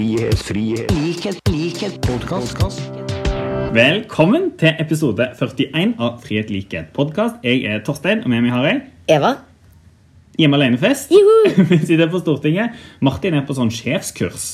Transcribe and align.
frihet, 0.00 0.38
frihet, 0.48 0.90
likhet, 0.96 1.38
likhet, 1.52 1.96
podkast. 2.06 2.80
Velkommen 3.76 4.46
til 4.58 4.72
episode 4.80 5.26
41 5.36 5.92
av 6.00 6.14
Frihet 6.24 6.48
likhet 6.48 6.88
podkast. 6.96 7.42
Jeg 7.44 7.66
er 7.68 7.82
Torstein, 7.84 8.22
og 8.24 8.32
med 8.32 8.46
meg 8.46 8.54
har 8.54 8.64
jeg 8.70 8.78
Eva? 9.18 9.34
Hjemme 10.40 10.56
alene-fest. 10.56 11.12
Vi 11.72 11.78
sitter 11.84 12.08
på 12.08 12.22
Stortinget. 12.22 12.78
Martin 13.04 13.36
er 13.36 13.44
på 13.44 13.52
sånn 13.58 13.68
sjefskurs. 13.76 14.46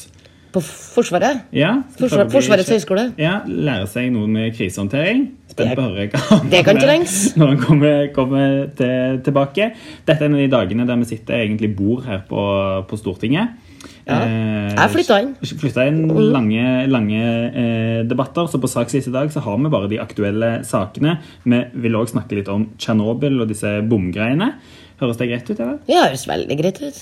På 0.56 0.64
Forsvaret? 0.64 1.44
Ja, 1.54 1.76
Forsvaret 1.94 2.10
Forsvar- 2.26 2.32
Forsvarets 2.34 2.72
høgskole? 2.74 3.04
Ja, 3.22 3.36
Lære 3.46 3.86
seg 3.92 4.10
noe 4.16 4.26
med 4.26 4.50
krisehåndtering. 4.58 5.28
Spent 5.52 5.62
Det- 5.70 5.76
på 5.78 5.84
å 5.84 5.92
høre 5.92 6.08
hva 6.10 6.40
det 6.50 6.64
kan 6.66 6.80
han- 6.80 6.82
trengs. 6.88 7.20
Når 7.38 7.52
han 7.54 7.62
kommer, 7.62 8.08
kommer 8.18 8.66
til, 8.82 9.22
tilbake. 9.30 9.70
Dette 10.10 10.18
er 10.18 10.26
en 10.26 10.34
av 10.40 10.42
de 10.42 10.50
dagene 10.58 10.88
der 10.90 10.98
vi 11.04 11.10
sitter 11.14 11.38
egentlig 11.44 11.70
bor 11.78 12.02
her 12.08 12.24
på, 12.26 12.48
på 12.90 12.98
Stortinget. 12.98 13.62
Ja. 14.06 14.20
Eh, 14.22 14.74
Jeg 14.76 14.92
flytta 14.94 15.18
inn. 15.22 15.34
Flytta 15.42 15.86
inn 15.88 16.02
lange, 16.32 16.64
lange 16.90 17.20
eh, 17.50 18.00
debatter, 18.08 18.46
så 18.50 18.60
på 18.62 18.70
saksliste 18.70 19.10
i 19.12 19.16
dag 19.16 19.30
så 19.34 19.42
har 19.44 19.58
vi 19.58 19.72
bare 19.72 19.88
de 19.92 20.00
aktuelle 20.02 20.50
sakene. 20.66 21.18
Vi 21.44 21.62
vil 21.86 21.98
òg 21.98 22.10
snakke 22.12 22.38
litt 22.38 22.48
om 22.52 22.68
Tsjernobyl 22.78 23.40
og 23.42 23.48
disse 23.52 23.78
bomgreiene. 23.88 24.52
Høres 25.00 25.18
det 25.20 25.26
greit 25.28 25.50
ut? 25.50 25.58
eller? 25.60 25.78
Det 25.86 25.96
høres 25.98 26.26
veldig 26.28 26.56
greit 26.62 26.78
ut. 26.80 27.00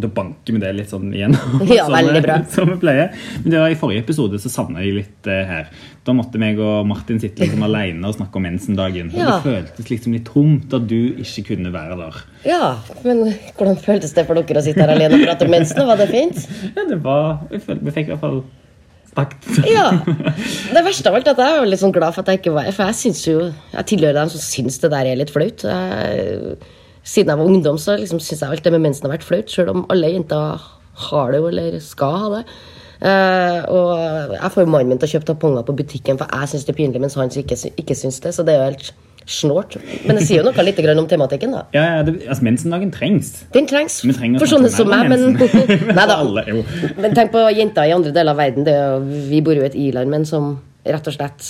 Da 0.00 0.10
banker 0.12 0.56
vi 0.56 0.62
det 0.62 0.72
litt 0.76 0.92
sånn 0.92 1.12
igjen. 1.14 1.36
Ja, 1.70 1.86
som, 1.86 1.94
veldig 1.94 2.22
bra. 2.24 2.36
Som 2.54 2.72
vi 2.72 2.76
pleier. 2.82 3.14
Men 3.42 3.54
det 3.54 3.62
var 3.62 3.72
I 3.72 3.78
forrige 3.78 4.04
episode 4.04 4.40
så 4.42 4.52
savna 4.52 4.84
jeg 4.84 4.96
litt 5.00 5.30
eh, 5.30 5.42
her. 5.48 5.72
Da 6.06 6.14
måtte 6.16 6.40
meg 6.40 6.60
og 6.62 6.86
Martin 6.88 7.20
sitte 7.22 7.44
liksom 7.44 7.64
alene 7.68 8.08
og 8.08 8.16
snakke 8.16 8.40
om 8.40 8.46
mensendagen. 8.48 9.12
Ja. 9.16 9.36
Det 9.36 9.48
føltes 9.48 9.90
liksom 9.92 10.16
litt 10.16 10.28
tomt 10.28 10.72
at 10.76 10.88
du 10.90 11.20
ikke 11.20 11.50
kunne 11.52 11.74
være 11.74 11.98
der. 12.00 12.22
Ja, 12.48 12.70
men 13.04 13.26
hvordan 13.58 13.76
føltes 13.80 14.16
det 14.16 14.26
for 14.28 14.40
dere 14.40 14.62
å 14.62 14.64
sitte 14.64 14.84
her 14.84 14.94
alene 14.96 15.20
og 15.20 15.26
prate 15.26 15.48
om 15.48 15.54
mensen? 15.54 15.84
Var 15.90 16.00
det 16.00 16.08
fint? 16.12 16.48
Ja, 16.72 16.88
det 16.88 17.02
var, 17.04 17.44
jeg 17.52 17.62
følte, 17.66 17.84
Vi 17.86 17.96
fikk 17.98 18.10
i 18.10 18.14
hvert 18.14 18.24
fall. 18.24 18.42
Ja. 19.66 19.88
Det 20.70 20.82
verste 20.86 21.10
av 21.10 21.16
alt 21.18 21.26
er 21.26 21.34
at 21.34 21.40
jeg 21.42 21.56
er 21.58 21.66
litt 21.66 21.80
sånn 21.82 21.94
glad 21.94 22.14
for 22.14 22.22
at 22.22 22.30
jeg 22.30 22.40
ikke 22.40 22.52
var 22.54 22.68
For 22.70 22.86
jeg 22.86 22.98
synes 23.00 23.22
jo 23.26 23.38
Jeg 23.50 23.88
tilhører 23.90 24.20
dem 24.20 24.30
som 24.30 24.42
syns 24.44 24.78
det 24.78 24.90
der 24.92 25.08
er 25.10 25.18
litt 25.18 25.32
flaut. 25.34 25.64
Jeg, 25.66 26.54
siden 27.06 27.32
jeg 27.32 27.40
var 27.40 27.52
ungdom, 27.52 27.78
så 27.80 27.96
liksom 27.98 28.20
syns 28.20 28.42
jeg 28.42 28.50
alt 28.50 28.66
det 28.66 28.74
med 28.74 28.84
mensen 28.84 29.08
har 29.08 29.16
vært 29.16 29.26
flaut, 29.26 29.50
sjøl 29.52 29.72
om 29.72 29.86
alle 29.92 30.12
jenter 30.12 30.68
har 31.08 31.32
det 31.32 31.40
jo, 31.40 31.48
eller 31.50 31.78
skal 31.84 32.16
ha 32.24 32.30
det. 32.38 32.44
Uh, 33.00 33.60
og 33.72 34.34
jeg 34.34 34.52
får 34.52 34.66
jo 34.66 34.72
mannen 34.74 34.90
min 34.92 34.98
til 35.00 35.08
å 35.08 35.12
kjøpe 35.14 35.30
tamponger 35.30 35.64
på 35.64 35.76
butikken, 35.78 36.18
for 36.20 36.28
jeg 36.28 36.52
syns 36.52 36.66
det 36.68 36.74
er 36.74 36.80
pinlig, 36.82 37.00
mens 37.00 37.16
han 37.16 37.32
ikke, 37.32 37.56
ikke 37.80 37.96
syns 37.96 38.20
det. 38.20 38.34
Så 38.36 38.44
det 38.44 38.54
er 38.54 38.60
jo 38.60 38.68
helt 38.68 38.90
snålt. 39.30 39.76
Men 40.04 40.18
det 40.18 40.26
sier 40.26 40.42
jo 40.42 40.46
noe 40.50 40.64
litt 40.66 40.80
om 40.84 41.08
tematikken, 41.08 41.54
da. 41.54 41.64
Ja, 41.76 41.84
ja, 41.96 42.04
det, 42.04 42.18
altså 42.26 42.44
Mensendagen 42.44 42.92
trengs. 42.92 43.32
Den 43.54 43.68
trengs 43.70 44.00
for 44.02 44.50
sånne 44.50 44.70
som 44.72 44.90
meg, 44.90 45.08
men. 45.12 45.36
Nei 45.98 46.06
da. 46.10 46.20
Men 47.00 47.16
tenk 47.16 47.32
på 47.32 47.46
jenter 47.56 47.88
i 47.88 47.94
andre 47.96 48.12
deler 48.16 48.34
av 48.34 48.40
verden. 48.42 48.66
Det, 48.68 48.76
vi 49.30 49.42
bor 49.44 49.56
jo 49.56 49.64
i 49.64 49.70
et 49.70 49.78
i-land, 49.78 50.12
men 50.12 50.26
som 50.28 50.56
rett 50.84 51.08
og 51.08 51.16
slett 51.16 51.46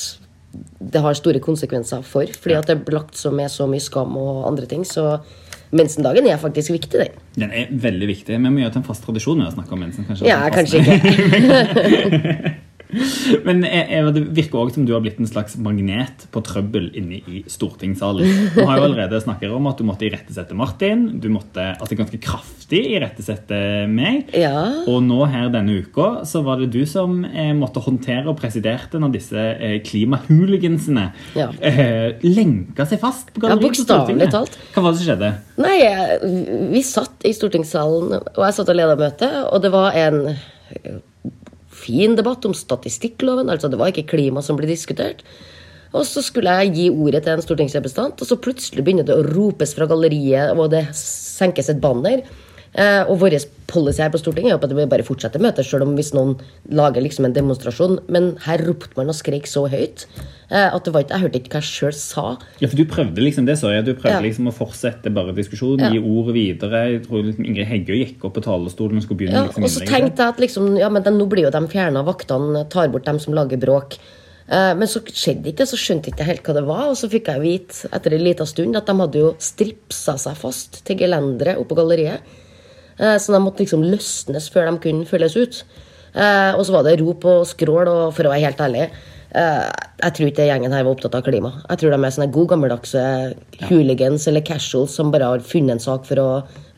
det 0.81 1.03
har 1.05 1.15
store 1.19 1.43
konsekvenser 1.43 2.03
for. 2.07 2.31
Fordi 2.43 2.57
at 2.59 2.71
det 2.71 2.79
er 2.79 2.97
lagt 2.97 3.19
så 3.19 3.33
med 3.35 3.53
så 3.53 3.69
mye 3.71 3.83
skam 3.83 4.17
og 4.21 4.47
andre 4.49 4.67
ting. 4.71 4.87
Så 4.87 5.19
mensendagen 5.77 6.27
er 6.27 6.41
faktisk 6.43 6.75
viktig, 6.75 7.05
den. 7.05 7.21
Den 7.37 7.53
er 7.55 7.71
veldig 7.71 8.11
viktig. 8.11 8.35
Vi 8.35 8.51
må 8.51 8.65
gjøre 8.65 8.75
til 8.79 8.83
en 8.83 8.89
fast 8.89 9.07
tradisjon 9.07 9.39
med 9.43 9.53
å 9.53 9.55
snakke 9.55 9.77
om 9.77 9.87
mensen. 9.87 10.09
kanskje. 10.09 10.27
Ja, 10.31 10.43
kanskje 10.55 10.83
ikke. 10.83 12.57
Men 13.47 13.65
eh, 13.65 13.93
Eva, 13.99 14.11
det 14.15 14.25
virker 14.37 14.59
også 14.61 14.75
som 14.81 14.87
du 14.89 14.93
har 14.95 15.03
blitt 15.05 15.19
en 15.23 15.29
slags 15.31 15.57
magnet 15.63 16.27
på 16.35 16.43
trøbbel 16.47 16.91
inne 16.99 17.21
i 17.31 17.43
stortingssalen. 17.51 18.51
Du 18.55 18.63
har 18.67 18.79
jo 18.81 18.89
allerede 18.91 19.21
snakket 19.23 19.53
om 19.55 19.67
at 19.71 19.79
du 19.81 19.85
måtte 19.89 20.07
irettesette 20.09 20.57
Martin. 20.59 21.07
Du 21.21 21.29
måtte 21.33 21.71
altså 21.81 21.97
ganske 21.99 22.21
kraftig 22.23 22.83
irettesette 22.97 23.61
meg. 23.91 24.31
Ja. 24.37 24.85
Og 24.91 25.01
nå 25.07 25.21
her 25.31 25.49
denne 25.55 25.81
uka 25.83 26.25
så 26.29 26.43
var 26.47 26.61
det 26.63 26.71
du 26.75 26.83
som 26.87 27.25
eh, 27.27 27.53
måtte 27.57 27.83
håndtere 27.85 28.29
og 28.31 28.39
presiderte 28.41 29.01
når 29.03 29.15
disse 29.17 29.47
eh, 29.57 29.79
klimahooligansene 29.87 31.09
Ja. 31.39 31.49
eh, 31.61 32.17
lenka 32.27 32.87
seg 32.89 33.01
fast 33.03 33.33
på 33.35 33.43
Ja, 33.43 33.49
galleriet 33.55 33.63
på 33.63 33.69
bokstavelig 33.69 34.29
Stortinget. 34.31 34.33
talt. 34.35 34.59
Hva 34.75 34.83
var 34.85 34.93
det 34.95 35.01
som 35.03 35.09
skjedde? 35.11 35.33
Nei, 35.61 35.77
jeg- 35.81 36.71
vi 36.73 36.83
satt 36.83 37.27
i 37.27 37.33
stortingssalen, 37.37 38.15
og 38.37 38.45
jeg 38.47 38.55
satt 38.55 38.69
og 38.69 38.77
leda 38.77 38.97
møtet, 38.97 39.35
og 39.53 39.63
det 39.63 39.71
var 39.73 39.93
en 39.93 40.27
eh, 40.29 40.37
fin 41.81 42.17
debatt 42.19 42.47
om 42.49 42.57
statistikkloven. 42.57 43.51
Altså, 43.53 43.71
det 43.71 43.81
var 43.81 43.93
ikke 43.93 44.11
klima 44.17 44.45
som 44.45 44.59
ble 44.61 44.69
diskutert. 44.71 45.25
Og 45.91 46.05
så 46.07 46.23
skulle 46.23 46.53
jeg 46.61 46.75
gi 46.77 46.87
ordet 46.93 47.25
til 47.25 47.35
en 47.35 47.43
stortingsrepresentant, 47.43 48.21
og 48.23 48.29
så 48.29 48.39
plutselig 48.39 48.85
begynner 48.87 49.07
det 49.07 49.17
å 49.17 49.27
ropes 49.27 49.75
fra 49.75 49.89
galleriet, 49.91 50.55
og 50.55 50.71
det 50.75 50.85
senkes 50.95 51.73
et 51.73 51.83
banner. 51.83 52.23
Eh, 52.71 53.03
og 53.11 53.17
vår 53.19 53.35
policy 53.71 53.99
her 54.03 54.13
på 54.15 54.19
Stortinget 54.21 54.53
er 54.53 54.55
jo 54.55 54.63
at 54.63 54.73
vi 54.79 54.85
bare 54.91 55.03
fortsetter 55.07 55.43
møtet, 55.43 55.67
selv 55.67 55.83
om 55.83 55.97
hvis 55.99 56.13
noen 56.15 56.37
lager 56.71 57.03
liksom 57.03 57.27
en 57.27 57.35
demonstrasjon. 57.35 57.97
Men 58.11 58.37
her 58.47 58.63
ropte 58.63 58.95
man 58.99 59.11
og 59.11 59.17
skrek 59.19 59.49
så 59.51 59.65
høyt 59.71 60.05
eh, 60.51 60.69
at 60.71 60.85
det 60.87 60.93
var 60.95 61.03
ikke, 61.03 61.17
jeg 61.17 61.25
hørte 61.25 61.41
ikke 61.41 61.53
hva 61.57 61.63
jeg 61.63 61.71
sjøl 61.71 61.97
sa. 61.99 62.25
Ja, 62.63 62.71
for 62.71 62.79
Du 62.79 62.85
prøvde 62.91 63.25
liksom 63.27 63.49
det, 63.51 63.59
sa 63.59 63.73
jeg. 63.75 63.89
Du 63.89 63.95
prøvde 63.95 64.21
Ja. 64.21 64.23
liksom 64.23 64.47
å 64.51 64.55
fortsette 64.55 65.11
bare 65.15 65.35
diskusjonen, 65.35 65.89
Ja. 65.89 65.91
gi 65.91 65.99
ordet 65.99 66.35
videre. 66.39 66.85
Jeg 66.95 67.03
tror 67.09 67.27
liksom 67.27 67.45
Ingrid 67.47 67.67
Heggø 67.67 67.99
gikk 67.99 68.25
opp 68.25 68.35
på 68.39 68.43
talerstolen 68.47 68.97
og 68.99 69.03
skulle 69.03 69.19
begynne 69.19 69.35
Ja, 69.35 69.45
liksom 69.49 69.65
og 69.67 69.71
så 69.71 69.87
tenkte 69.87 70.23
jeg 70.23 70.29
at 70.29 70.39
liksom, 70.39 70.79
ja, 70.79 70.89
men 70.89 71.03
den, 71.03 71.19
nå 71.19 71.29
blir 71.29 71.51
jo 71.51 71.51
de 71.51 71.67
fjerna, 71.67 72.05
vaktene 72.07 72.69
tar 72.71 72.89
bort 72.89 73.05
dem 73.05 73.19
som 73.19 73.35
lager 73.35 73.59
bråk. 73.59 73.99
Eh, 74.51 74.75
men 74.75 74.87
så 74.91 74.99
skjedde 75.03 75.47
ikke 75.51 75.63
det, 75.63 75.69
så 75.71 75.79
skjønte 75.79 76.11
ikke 76.11 76.27
helt 76.27 76.43
hva 76.47 76.55
det 76.55 76.67
var. 76.67 76.87
Og 76.91 76.97
så 76.99 77.11
fikk 77.11 77.27
jeg 77.31 77.41
vite 77.43 77.91
etter 77.95 78.15
en 78.15 78.25
liten 78.25 78.47
stund 78.47 78.77
at 78.77 78.87
de 78.87 78.95
hadde 78.95 79.19
jo 79.19 79.35
stripsa 79.39 80.17
seg 80.19 80.37
fast 80.37 80.85
til 80.85 80.97
gelenderet 80.99 81.59
oppå 81.59 81.75
galleriet. 81.79 82.21
Eh, 83.01 83.17
så 83.19 83.33
de 83.35 83.41
måtte 83.43 83.65
liksom 83.65 83.87
løsnes 83.87 84.51
før 84.53 84.69
de 84.71 84.83
kunne 84.85 85.09
følges 85.09 85.39
ut. 85.41 85.63
Eh, 86.15 86.53
og 86.57 86.65
så 86.67 86.75
var 86.75 86.87
det 86.87 86.99
rop 87.01 87.25
og 87.31 87.47
skrål, 87.49 87.89
og 87.89 88.17
for 88.17 88.27
å 88.27 88.33
være 88.33 88.43
helt 88.43 88.59
ærlig 88.65 88.81
eh, 88.83 89.67
Jeg 90.03 90.15
tror 90.17 90.31
ikke 90.33 90.47
gjengen 90.49 90.73
her 90.75 90.83
var 90.83 90.97
opptatt 90.97 91.15
av 91.15 91.23
klima. 91.27 91.53
Jeg 91.69 91.83
tror 91.83 91.95
de 91.95 92.01
er 92.01 92.17
sånne 92.17 92.33
gode 92.35 92.51
gammeldagse 92.51 93.05
hooligans 93.69 94.27
eller 94.31 94.45
casuals 94.47 94.97
som 94.99 95.13
bare 95.15 95.31
har 95.31 95.47
funnet 95.47 95.77
en 95.77 95.83
sak 95.83 96.09
for 96.09 96.23
å 96.23 96.29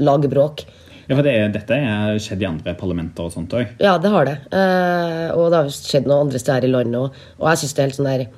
lage 0.04 0.30
bråk. 0.32 0.66
Ja, 1.08 1.16
for 1.16 1.24
det 1.26 1.32
er, 1.34 1.48
Dette 1.52 1.80
har 1.82 2.20
skjedd 2.22 2.44
i 2.44 2.48
andre 2.48 2.76
parlamenter 2.78 3.26
og 3.26 3.34
sånt 3.34 3.52
òg. 3.56 3.74
Ja, 3.82 3.96
det 4.00 4.12
har 4.12 4.28
det. 4.28 4.36
Eh, 4.54 5.26
og 5.34 5.50
det 5.50 5.58
har 5.64 5.74
skjedd 5.74 6.06
noe 6.08 6.26
andre 6.26 6.40
steder 6.42 6.68
i 6.68 6.72
landet 6.72 7.00
òg. 7.00 7.18
Og 7.40 7.50
jeg 7.50 7.62
syns 7.62 7.74
det 7.76 7.82
er 7.82 7.90
helt 7.90 8.00
sånn 8.00 8.12
der 8.12 8.28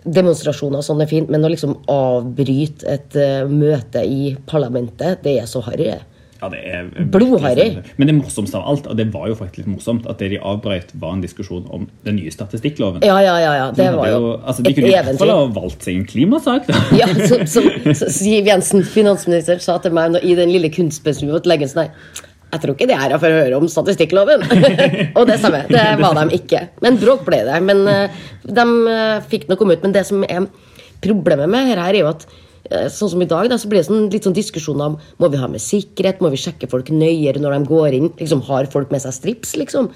Demonstrasjoner 0.00 0.80
og 0.80 0.84
sånn 0.86 1.02
er 1.04 1.08
fint, 1.10 1.28
men 1.28 1.44
å 1.44 1.50
liksom 1.52 1.74
avbryte 1.92 2.86
et 2.88 3.16
uh, 3.20 3.44
møte 3.44 4.00
i 4.00 4.30
parlamentet, 4.48 5.20
det 5.26 5.34
er 5.42 5.48
så 5.48 5.60
harry. 5.66 5.90
Ja, 6.40 6.48
det 6.48 6.60
er 6.64 6.86
Blodharry. 7.12 7.66
Men 8.00 8.08
det 8.08 8.14
morsomste 8.16 8.56
av 8.56 8.64
alt, 8.70 8.86
og 8.88 8.96
det 8.96 9.06
var 9.12 9.28
jo 9.28 9.36
faktisk 9.36 9.60
litt 9.60 9.68
morsomt, 9.74 10.06
at 10.08 10.22
det 10.22 10.30
de 10.32 10.38
avbrøt, 10.40 10.94
var 11.02 11.16
en 11.16 11.24
diskusjon 11.24 11.66
om 11.68 11.84
den 12.06 12.16
nye 12.16 12.32
statistikkloven. 12.32 13.04
Ja, 13.04 13.18
ja, 13.20 13.36
ja. 13.42 13.52
ja. 13.58 13.66
Det 13.76 13.90
De 13.90 13.98
var 13.98 14.08
jo 14.08 14.32
altså, 14.38 14.64
De 14.64 14.72
et 14.72 14.78
kunne 14.78 14.88
i 14.88 14.96
hvert 14.96 15.20
fall 15.20 15.34
ha 15.34 15.44
valgt 15.60 15.84
seg 15.84 16.00
en 16.00 16.08
klimasak, 16.08 16.70
da. 16.70 16.80
Ja, 16.96 17.10
som, 17.50 17.68
Siv 18.00 18.48
Jensen, 18.48 18.84
finansminister, 18.88 19.60
sa 19.60 19.76
til 19.84 19.94
meg 19.96 20.16
i 20.24 20.34
den 20.38 20.52
lille 20.54 20.72
legge 21.50 21.68
sånn 21.68 21.84
her 21.84 22.26
Jeg 22.50 22.62
tror 22.62 22.74
ikke 22.74 22.88
det 22.90 22.96
er 22.96 23.14
for 23.20 23.30
å 23.30 23.40
høre 23.44 23.58
om 23.60 23.68
statistikkloven. 23.70 24.42
og 25.18 25.28
det 25.28 25.38
samme. 25.42 25.66
Det 25.70 25.84
var 26.00 26.16
de 26.18 26.40
ikke. 26.40 26.64
Men 26.82 26.96
bråk 26.98 27.22
ble 27.28 27.44
det. 27.46 27.60
Men 27.62 27.84
eh, 27.86 28.20
de 28.42 28.64
eh, 28.90 29.20
fikk 29.30 29.46
nå 29.46 29.60
komme 29.60 29.76
ut. 29.76 29.84
Men 29.84 29.94
det 29.94 30.02
som 30.08 30.24
er 30.26 30.48
problemet 31.04 31.46
med 31.52 31.70
dette 31.70 31.84
her, 31.84 31.94
er 31.94 32.02
jo 32.02 32.10
at 32.10 32.26
Sånn 32.68 33.10
som 33.14 33.22
i 33.24 33.28
dag, 33.28 33.48
da, 33.50 33.56
så 33.58 33.70
blir 33.70 33.80
det 33.80 33.88
sånn, 33.88 34.08
litt 34.12 34.26
sånn 34.26 34.36
diskusjon 34.36 34.80
om 34.84 34.96
må 35.18 35.28
vi 35.32 35.40
ha 35.40 35.48
med 35.50 35.62
sikkerhet, 35.64 36.20
må 36.20 36.30
vi 36.30 36.40
sjekke 36.40 36.68
folk 36.70 36.90
nøyere 36.92 37.40
når 37.40 37.56
de 37.56 37.70
går 37.70 37.96
inn. 37.96 38.10
liksom 38.20 38.42
Har 38.46 38.68
folk 38.70 38.92
med 38.92 39.02
seg 39.02 39.16
strips, 39.16 39.56
liksom? 39.56 39.90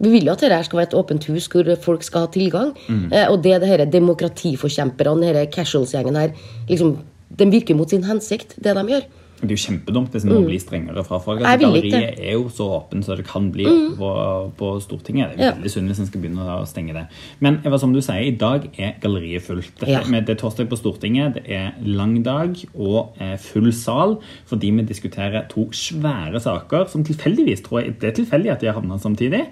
Vi 0.00 0.08
vil 0.08 0.28
jo 0.28 0.32
at 0.32 0.40
dette 0.40 0.62
skal 0.64 0.80
være 0.80 0.90
et 0.90 0.98
åpent 1.00 1.26
hus 1.28 1.48
hvor 1.52 1.66
folk 1.84 2.04
skal 2.04 2.24
ha 2.24 2.32
tilgang. 2.32 2.74
Eh, 3.12 3.26
og 3.28 3.42
det 3.44 3.52
er 3.56 3.60
det 3.60 3.68
disse 3.68 3.88
demokratiforkjemperne, 3.96 5.32
denne 5.32 5.46
casuals-gjengen 5.52 6.16
her, 6.16 6.36
liksom, 6.68 6.98
de 7.30 7.48
virker 7.52 7.76
mot 7.76 7.90
sin 7.90 8.04
hensikt, 8.04 8.54
det 8.56 8.76
de 8.76 8.84
gjør. 8.94 9.04
Det 9.40 9.48
er 9.48 9.56
jo 9.56 9.62
kjempedumt 9.64 10.10
hvis 10.12 10.24
det 10.26 10.32
må 10.32 10.40
bli 10.44 10.58
strengere 10.60 11.04
fra. 11.04 11.18
Mm. 11.18 11.38
Jeg 11.40 11.46
Altså, 11.46 11.66
galleriet 11.66 12.18
er 12.20 12.32
jo 12.34 12.48
så 12.52 12.66
åpen 12.76 13.02
som 13.04 13.16
det 13.16 13.26
kan 13.26 13.50
bli 13.52 13.64
på, 13.96 14.10
på 14.58 14.80
Stortinget. 14.84 15.32
Det 15.36 15.40
er 15.40 15.44
Ja. 15.46 15.52
veldig 15.56 15.70
synd 15.72 15.88
hvis 15.88 16.00
en 16.00 16.06
skal 16.10 16.20
begynne 16.20 16.44
å 16.44 16.66
stenge 16.68 16.92
det. 16.92 17.06
Men 17.40 17.60
Eva, 17.64 17.78
som 17.78 17.92
du 17.92 18.00
sier, 18.00 18.20
i 18.20 18.36
dag 18.36 18.68
er 18.78 18.94
galleriet 19.00 19.42
fullt. 19.42 19.72
Dette, 19.80 19.90
Ja. 19.90 20.02
med, 20.04 20.26
det 20.26 20.36
er 20.36 20.42
torsdag 20.42 20.68
på 20.68 20.76
Stortinget, 20.76 21.34
det 21.34 21.44
er 21.48 21.72
lang 21.84 22.22
dag 22.22 22.56
og 22.74 23.16
eh, 23.20 23.36
full 23.36 23.72
sal 23.72 24.18
fordi 24.46 24.70
vi 24.70 24.82
diskuterer 24.82 25.48
to 25.48 25.70
svære 25.72 26.40
saker 26.40 26.88
som 26.88 27.04
tilfeldigvis 27.04 27.62
tror 27.62 27.82
jeg, 27.82 27.98
Det 28.00 28.08
er 28.10 28.22
tilfeldig 28.24 28.50
at 28.52 28.60
de 28.60 28.66
har 28.66 28.74
havna 28.74 28.98
samtidig. 28.98 29.46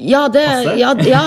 Ja, 0.00 0.28
det, 0.32 0.42
ja, 0.80 0.94
ja, 0.96 1.20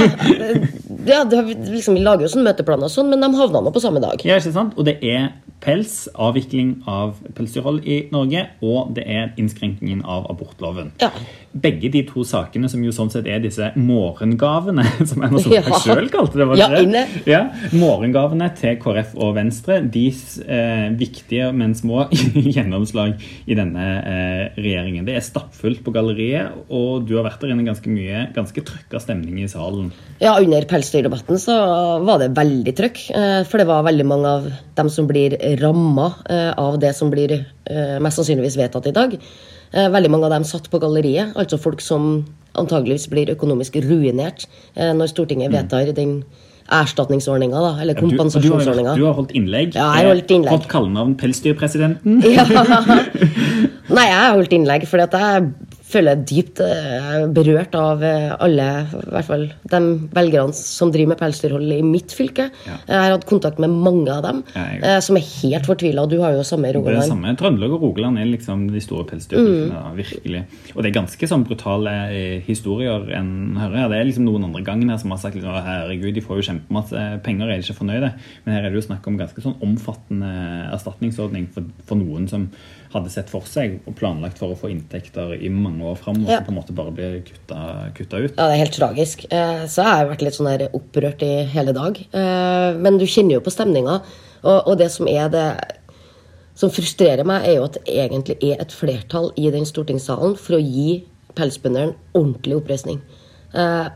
ja 1.06 1.24
det, 1.30 1.42
liksom, 1.70 1.94
vi 1.94 2.02
lager 2.02 2.26
jo 2.26 2.32
sånn 2.34 2.46
møteplaner 2.48 2.90
sånn, 2.90 3.12
men 3.12 3.22
de 3.22 3.30
havna 3.38 3.62
nå 3.62 3.74
på 3.74 3.82
samme 3.84 4.02
dag. 4.02 4.24
Ja, 4.26 4.40
ikke 4.42 4.54
sant? 4.56 4.74
Og 4.80 4.88
det 4.88 4.98
er 5.06 5.30
pels, 5.64 6.10
avvikling 6.20 6.74
av 6.92 7.16
pelsdyrhold 7.38 7.86
i 7.88 8.02
Norge, 8.12 8.42
og 8.62 8.92
det 8.98 9.06
er 9.08 9.32
innskrenkningen 9.40 10.02
av 10.04 10.26
abortloven. 10.34 10.92
Ja. 11.02 11.10
Begge 11.54 11.90
de 11.94 12.02
to 12.10 12.26
sakene, 12.28 12.68
som 12.70 12.84
jo 12.84 12.92
sånn 12.92 13.12
sett 13.14 13.28
er 13.30 13.40
disse 13.44 13.70
morgengavene, 13.80 14.84
som 15.10 15.24
Erna 15.24 15.40
Solberg 15.40 15.70
Ja. 15.72 15.80
selv 15.86 16.10
kalte 16.12 16.40
det. 16.42 16.48
var 16.50 16.56
det 16.56 16.64
Ja, 16.64 16.70
det? 16.74 16.82
inne. 16.84 17.04
Ja, 17.30 17.42
Morgengavene 17.78 18.50
til 18.58 18.76
KrF 18.82 19.14
og 19.16 19.36
Venstre, 19.38 19.80
deres 19.94 20.40
eh, 20.44 20.90
viktige, 21.00 21.52
men 21.56 21.76
små 21.78 22.08
gjennomslag 22.58 23.16
i 23.48 23.56
denne 23.58 23.86
eh, 24.02 24.44
regjeringen. 24.60 25.06
Det 25.08 25.16
er 25.18 25.26
stappfullt 25.26 25.84
på 25.86 25.94
galleriet, 25.96 26.52
og 26.74 27.06
du 27.08 27.16
har 27.20 27.28
vært 27.30 27.42
der 27.46 27.54
inne 27.56 27.66
ganske 27.68 27.90
mye. 27.94 28.26
Ganske 28.36 28.64
trøkka 28.66 29.00
stemning 29.04 29.40
i 29.44 29.48
salen. 29.52 29.92
Ja, 30.24 30.36
under 30.42 30.66
pelsdyrdebatten 30.70 31.40
så 31.42 31.56
var 32.04 32.22
det 32.24 32.32
veldig 32.38 32.76
trøkk. 32.78 33.04
eh, 33.16 33.44
For 33.48 33.62
det 33.62 33.68
var 33.70 33.86
veldig 33.88 34.06
mange 34.10 34.26
av 34.40 34.52
dem 34.76 34.90
som 34.90 35.06
blir 35.10 35.36
ramma 35.62 36.12
av 36.58 36.80
det 36.82 36.94
som 36.98 37.10
blir 37.14 37.32
eh, 37.40 37.98
mest 38.04 38.20
sannsynligvis 38.20 38.58
vedtatt 38.60 38.88
i 38.88 38.96
dag. 38.96 39.18
Eh, 39.74 39.90
Veldig 39.90 40.12
mange 40.14 40.26
av 40.30 40.32
dem 40.36 40.44
satt 40.48 40.70
på 40.70 40.80
galleriet. 40.82 41.34
Altså 41.36 41.58
folk 41.62 41.82
som 41.82 42.26
antageligvis 42.54 43.08
blir 43.10 43.32
økonomisk 43.34 43.76
ruinert 43.82 44.46
eh, 44.76 44.92
når 44.94 45.10
Stortinget 45.14 45.52
vedtar 45.54 45.90
den 45.98 46.24
erstatningsordninga, 46.74 47.60
da, 47.60 47.72
eller 47.82 47.94
Mm. 48.00 48.12
Du, 48.96 49.02
du 49.02 49.06
har 49.06 49.14
holdt 49.18 49.34
innlegg. 49.36 49.74
Ja, 49.76 49.90
jeg 49.98 50.06
har 50.06 50.14
holdt 50.14 50.32
innlegg. 50.32 50.54
Fått 50.54 50.70
kallenavn 50.72 51.16
Pelsdyrpresidenten. 51.20 52.22
Ja. 52.34 52.46
Nei, 53.94 54.06
jeg 54.08 54.16
har 54.22 54.38
holdt 54.38 54.54
innlegg 54.56 54.86
fordi 54.88 55.04
at 55.04 55.18
jeg 55.20 55.50
føler 55.94 56.16
jeg 56.18 56.26
dypt 56.32 56.60
eh, 56.66 57.26
berørt 57.34 57.76
av 57.78 58.02
eh, 58.06 58.32
alle, 58.44 58.68
i 58.98 59.12
hvert 59.14 59.28
fall 59.30 59.46
de 59.72 59.80
velgerne 60.16 60.56
som 60.58 60.92
driver 60.94 61.14
med 61.14 61.20
pelsdyrhold 61.22 61.74
i 61.76 61.80
mitt 61.86 62.14
fylke. 62.18 62.50
Ja. 62.68 62.78
Jeg 62.90 63.00
har 63.04 63.14
hatt 63.16 63.28
kontakt 63.30 63.62
med 63.62 63.72
mange 63.74 64.10
av 64.14 64.24
dem 64.26 64.42
Ja, 64.56 64.66
eh, 64.82 65.00
som 65.06 65.18
er 65.20 65.26
helt 65.28 65.70
fortvila. 65.70 66.08
Du 66.10 66.18
har 66.24 66.36
jo 66.38 66.44
samme 66.48 66.68
i 66.70 66.74
Det 66.74 66.80
er 66.80 66.82
det 66.82 66.98
Rogaland. 66.98 67.12
samme. 67.14 67.36
Trøndelag 67.40 67.76
og 67.78 67.86
Rogaland 67.88 68.20
er 68.22 68.30
liksom 68.32 68.66
de 68.74 68.82
store 68.84 69.06
pelsdyrfylkene. 69.12 69.70
da, 69.74 69.94
virkelig. 69.98 70.44
Og 70.76 70.84
det 70.84 70.90
er 70.92 70.98
ganske 71.00 71.30
sånn 71.30 71.46
brutale 71.48 71.96
eh, 72.10 72.40
historier 72.48 73.08
en 73.18 73.32
hører. 73.62 73.90
Det 73.94 74.00
er 74.02 74.10
liksom 74.10 74.26
noen 74.28 74.50
andre 74.50 74.64
gangen 74.66 74.90
her 74.90 74.98
som 75.02 75.14
har 75.14 75.22
sagt 75.22 75.36
liksom, 75.40 75.54
herregud, 75.64 76.14
de 76.18 76.22
får 76.26 76.42
jo 76.42 76.48
kjempemasse 76.52 77.06
penger, 77.24 77.50
er 77.50 77.62
de 77.62 77.68
ikke 77.68 77.80
fornøyde? 77.82 78.14
Men 78.46 78.56
her 78.58 78.66
er 78.66 78.74
det 78.74 78.82
jo 78.82 78.88
snakk 78.90 79.08
om 79.08 79.18
ganske 79.22 79.42
sånn 79.46 79.60
omfattende 79.64 80.32
erstatningsordning 80.74 81.48
for, 81.54 81.64
for 81.88 82.00
noen 82.00 82.28
som 82.32 82.50
hadde 82.94 83.10
sett 83.12 83.30
for 83.30 83.42
seg 83.50 83.80
og 83.88 83.96
planlagt 83.98 84.38
for 84.38 84.54
å 84.54 84.58
få 84.58 84.70
inntekter 84.72 85.34
i 85.42 85.50
mange 85.50 85.82
år 85.84 85.98
framover, 85.98 86.30
Ja. 86.32 86.38
som 86.38 86.46
på 86.46 86.52
en 86.54 86.60
måte 86.62 86.76
bare 86.76 86.92
blir 86.94 87.22
kutta, 87.26 87.92
kutta 87.96 88.18
ut. 88.24 88.34
Ja, 88.38 88.48
det 88.48 88.54
er 88.54 88.64
helt 88.66 88.78
tragisk. 88.78 89.26
Eh, 89.32 89.66
Så 89.68 89.82
jeg 89.84 89.86
har 89.86 90.06
vært 90.08 90.22
litt 90.22 90.34
sånn 90.34 90.58
der 90.58 90.70
opprørt 90.74 91.22
i 91.24 91.44
hele 91.46 91.74
dag. 91.74 91.98
Eh, 92.14 92.74
Men 92.78 92.98
du 92.98 93.06
kjenner 93.06 93.34
jo 93.34 93.40
på 93.42 93.52
stemninga. 93.52 94.02
Og 94.44 94.78
det 94.78 94.92
som 94.92 95.08
er 95.08 95.30
det 95.30 95.58
som 96.56 96.70
frustrerer 96.70 97.26
meg, 97.26 97.46
er 97.48 97.56
jo 97.56 97.64
at 97.64 97.74
det 97.74 97.84
egentlig 97.88 98.38
er 98.44 98.62
et 98.62 98.70
flertall 98.72 99.32
i 99.38 99.50
den 99.50 99.64
stortingssalen 99.66 100.36
for 100.38 100.54
å 100.58 100.62
gi 100.62 101.04
pelsbøndene 101.36 101.96
ordentlig 102.14 102.62
oppreisning. 102.62 103.02
Eh, 103.56 103.90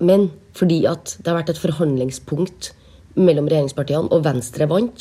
Men 0.00 0.30
fordi 0.54 0.86
at 0.88 1.16
det 1.22 1.26
har 1.30 1.42
vært 1.42 1.50
et 1.50 1.58
forhandlingspunkt 1.58 2.72
mellom 3.16 3.46
regjeringspartiene, 3.48 4.10
og 4.10 4.22
Venstre 4.24 4.66
vant, 4.66 4.96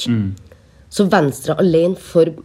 så 0.89 1.05
Venstre 1.09 1.55
alene 1.57 1.95
får 1.95 2.35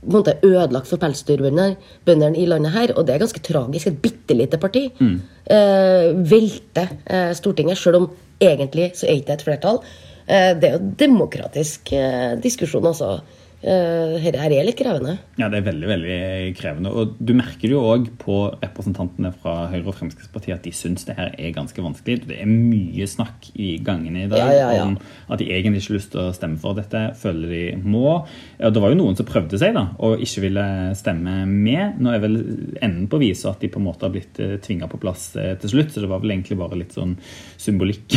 på 0.00 0.08
en 0.08 0.16
måte 0.16 0.36
ødelagt 0.42 0.88
for 0.88 1.00
pelsdyrbøndene 1.00 2.36
i 2.40 2.46
landet 2.48 2.72
her, 2.72 2.92
og 2.96 3.06
det 3.06 3.14
er 3.14 3.24
ganske 3.24 3.42
tragisk. 3.44 3.86
Et 3.86 4.02
bitte 4.02 4.36
lite 4.36 4.58
parti 4.58 4.86
eh, 4.96 6.06
velter 6.32 6.94
eh, 7.04 7.32
Stortinget, 7.36 7.78
sjøl 7.78 7.98
om 8.00 8.08
egentlig 8.40 8.92
så 8.96 9.06
er 9.06 9.18
ikke 9.18 9.28
det 9.28 9.36
et 9.36 9.44
flertall. 9.48 9.82
Eh, 10.24 10.54
det 10.56 10.68
er 10.70 10.78
jo 10.78 10.90
demokratisk 11.04 11.92
eh, 11.92 12.32
diskusjon, 12.40 12.86
altså. 12.86 13.20
Eh, 13.60 14.14
Dette 14.24 14.40
er 14.40 14.64
litt 14.64 14.78
krevende. 14.78 15.18
Ja, 15.36 15.50
det 15.52 15.58
er 15.60 15.66
veldig 15.66 15.88
veldig 15.90 16.18
krevende. 16.56 16.92
Og 16.96 17.18
du 17.20 17.34
merker 17.36 17.68
det 17.68 17.74
jo 17.74 17.82
òg 17.84 18.06
på 18.22 18.36
representantene 18.62 19.34
fra 19.36 19.66
Høyre 19.68 19.90
og 19.90 19.96
Fremskrittspartiet 19.98 20.54
at 20.56 20.64
de 20.64 20.72
syns 20.72 21.04
det 21.04 21.16
her 21.18 21.34
er 21.36 21.52
ganske 21.52 21.84
vanskelig. 21.84 22.22
Det 22.30 22.38
er 22.40 22.48
mye 22.48 23.08
snakk 23.10 23.50
i 23.60 23.74
gangene 23.84 24.24
i 24.24 24.30
dag 24.32 24.40
Ja, 24.40 24.54
ja, 24.56 24.70
ja. 24.78 24.86
om 24.86 24.96
at 25.28 25.42
de 25.42 25.50
egentlig 25.52 25.82
ikke 25.82 25.92
har 25.92 25.98
lyst 25.98 26.12
til 26.14 26.22
å 26.22 26.30
stemme 26.36 26.60
for 26.62 26.78
dette, 26.78 27.02
føler 27.20 27.52
de 27.52 27.60
må. 27.84 28.14
og 28.24 28.72
det 28.72 28.80
var 28.80 28.94
jo 28.94 29.00
noen 29.02 29.18
som 29.18 29.28
prøvde 29.28 29.60
seg 29.60 29.76
da, 29.76 29.84
og 30.00 30.24
ikke 30.24 30.46
ville 30.46 30.64
stemme 30.96 31.42
med. 31.50 32.00
Nå 32.00 32.14
er 32.16 32.24
vel 32.24 32.40
enden 32.80 33.10
på 33.12 33.20
viset 33.20 33.50
at 33.52 33.60
de 33.60 33.68
på 33.68 33.82
en 33.82 33.88
måte 33.90 34.08
har 34.08 34.14
blitt 34.14 34.40
tvinga 34.64 34.88
på 34.88 35.02
plass 35.04 35.34
eh, 35.36 35.52
til 35.60 35.74
slutt, 35.76 35.92
så 35.92 36.00
det 36.00 36.08
var 36.08 36.24
vel 36.24 36.32
egentlig 36.32 36.56
bare 36.60 36.80
litt 36.80 36.96
sånn 36.96 37.18
symbolikk. 37.60 38.08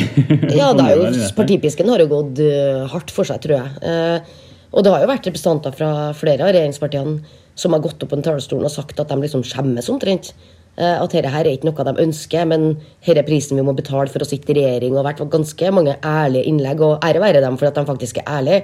Ja, 0.56 0.72
det 0.72 0.88
er 0.88 0.96
jo, 1.04 1.12
partipisken 1.42 1.92
har 1.92 2.00
jo 2.00 2.10
gått 2.16 2.40
eh, 2.48 2.88
hardt 2.96 3.12
for 3.12 3.28
seg, 3.28 3.44
tror 3.44 3.60
jeg. 3.60 4.26
Og 4.74 4.84
det 4.84 4.92
har 4.94 5.04
jo 5.04 5.12
vært 5.12 5.28
representanter 5.30 5.76
fra 5.78 5.90
flere 6.18 6.48
av 6.48 6.54
regjeringspartiene 6.56 7.40
som 7.60 7.76
har 7.76 7.84
gått 7.84 8.02
opp 8.02 8.10
på 8.10 8.18
den 8.18 8.26
talerstolen 8.26 8.66
og 8.66 8.74
sagt 8.74 9.00
at 9.02 9.12
de 9.12 9.20
liksom 9.22 9.46
skjemmes 9.46 9.90
omtrent. 9.94 10.32
Eh, 10.74 10.96
at 10.98 11.14
dette 11.14 11.30
her 11.30 11.46
er 11.46 11.54
ikke 11.54 11.70
noe 11.70 11.86
de 11.86 12.06
ønsker, 12.08 12.48
men 12.50 12.72
dette 13.06 13.22
er 13.22 13.28
prisen 13.28 13.60
vi 13.60 13.66
må 13.66 13.76
betale 13.78 14.10
for 14.10 14.26
å 14.26 14.28
sitte 14.28 14.56
i 14.56 14.58
regjering. 14.58 14.98
Og 14.98 15.06
vært 15.06 15.22
ganske 15.34 15.74
mange 15.76 15.98
ærlige 16.02 16.50
innlegg, 16.50 16.82
og 16.82 17.06
ære 17.06 17.22
være 17.22 17.44
dem 17.46 17.60
for 17.62 17.70
at 17.70 17.78
de 17.78 17.86
faktisk 17.90 18.22
er 18.24 18.32
ærlige. 18.40 18.64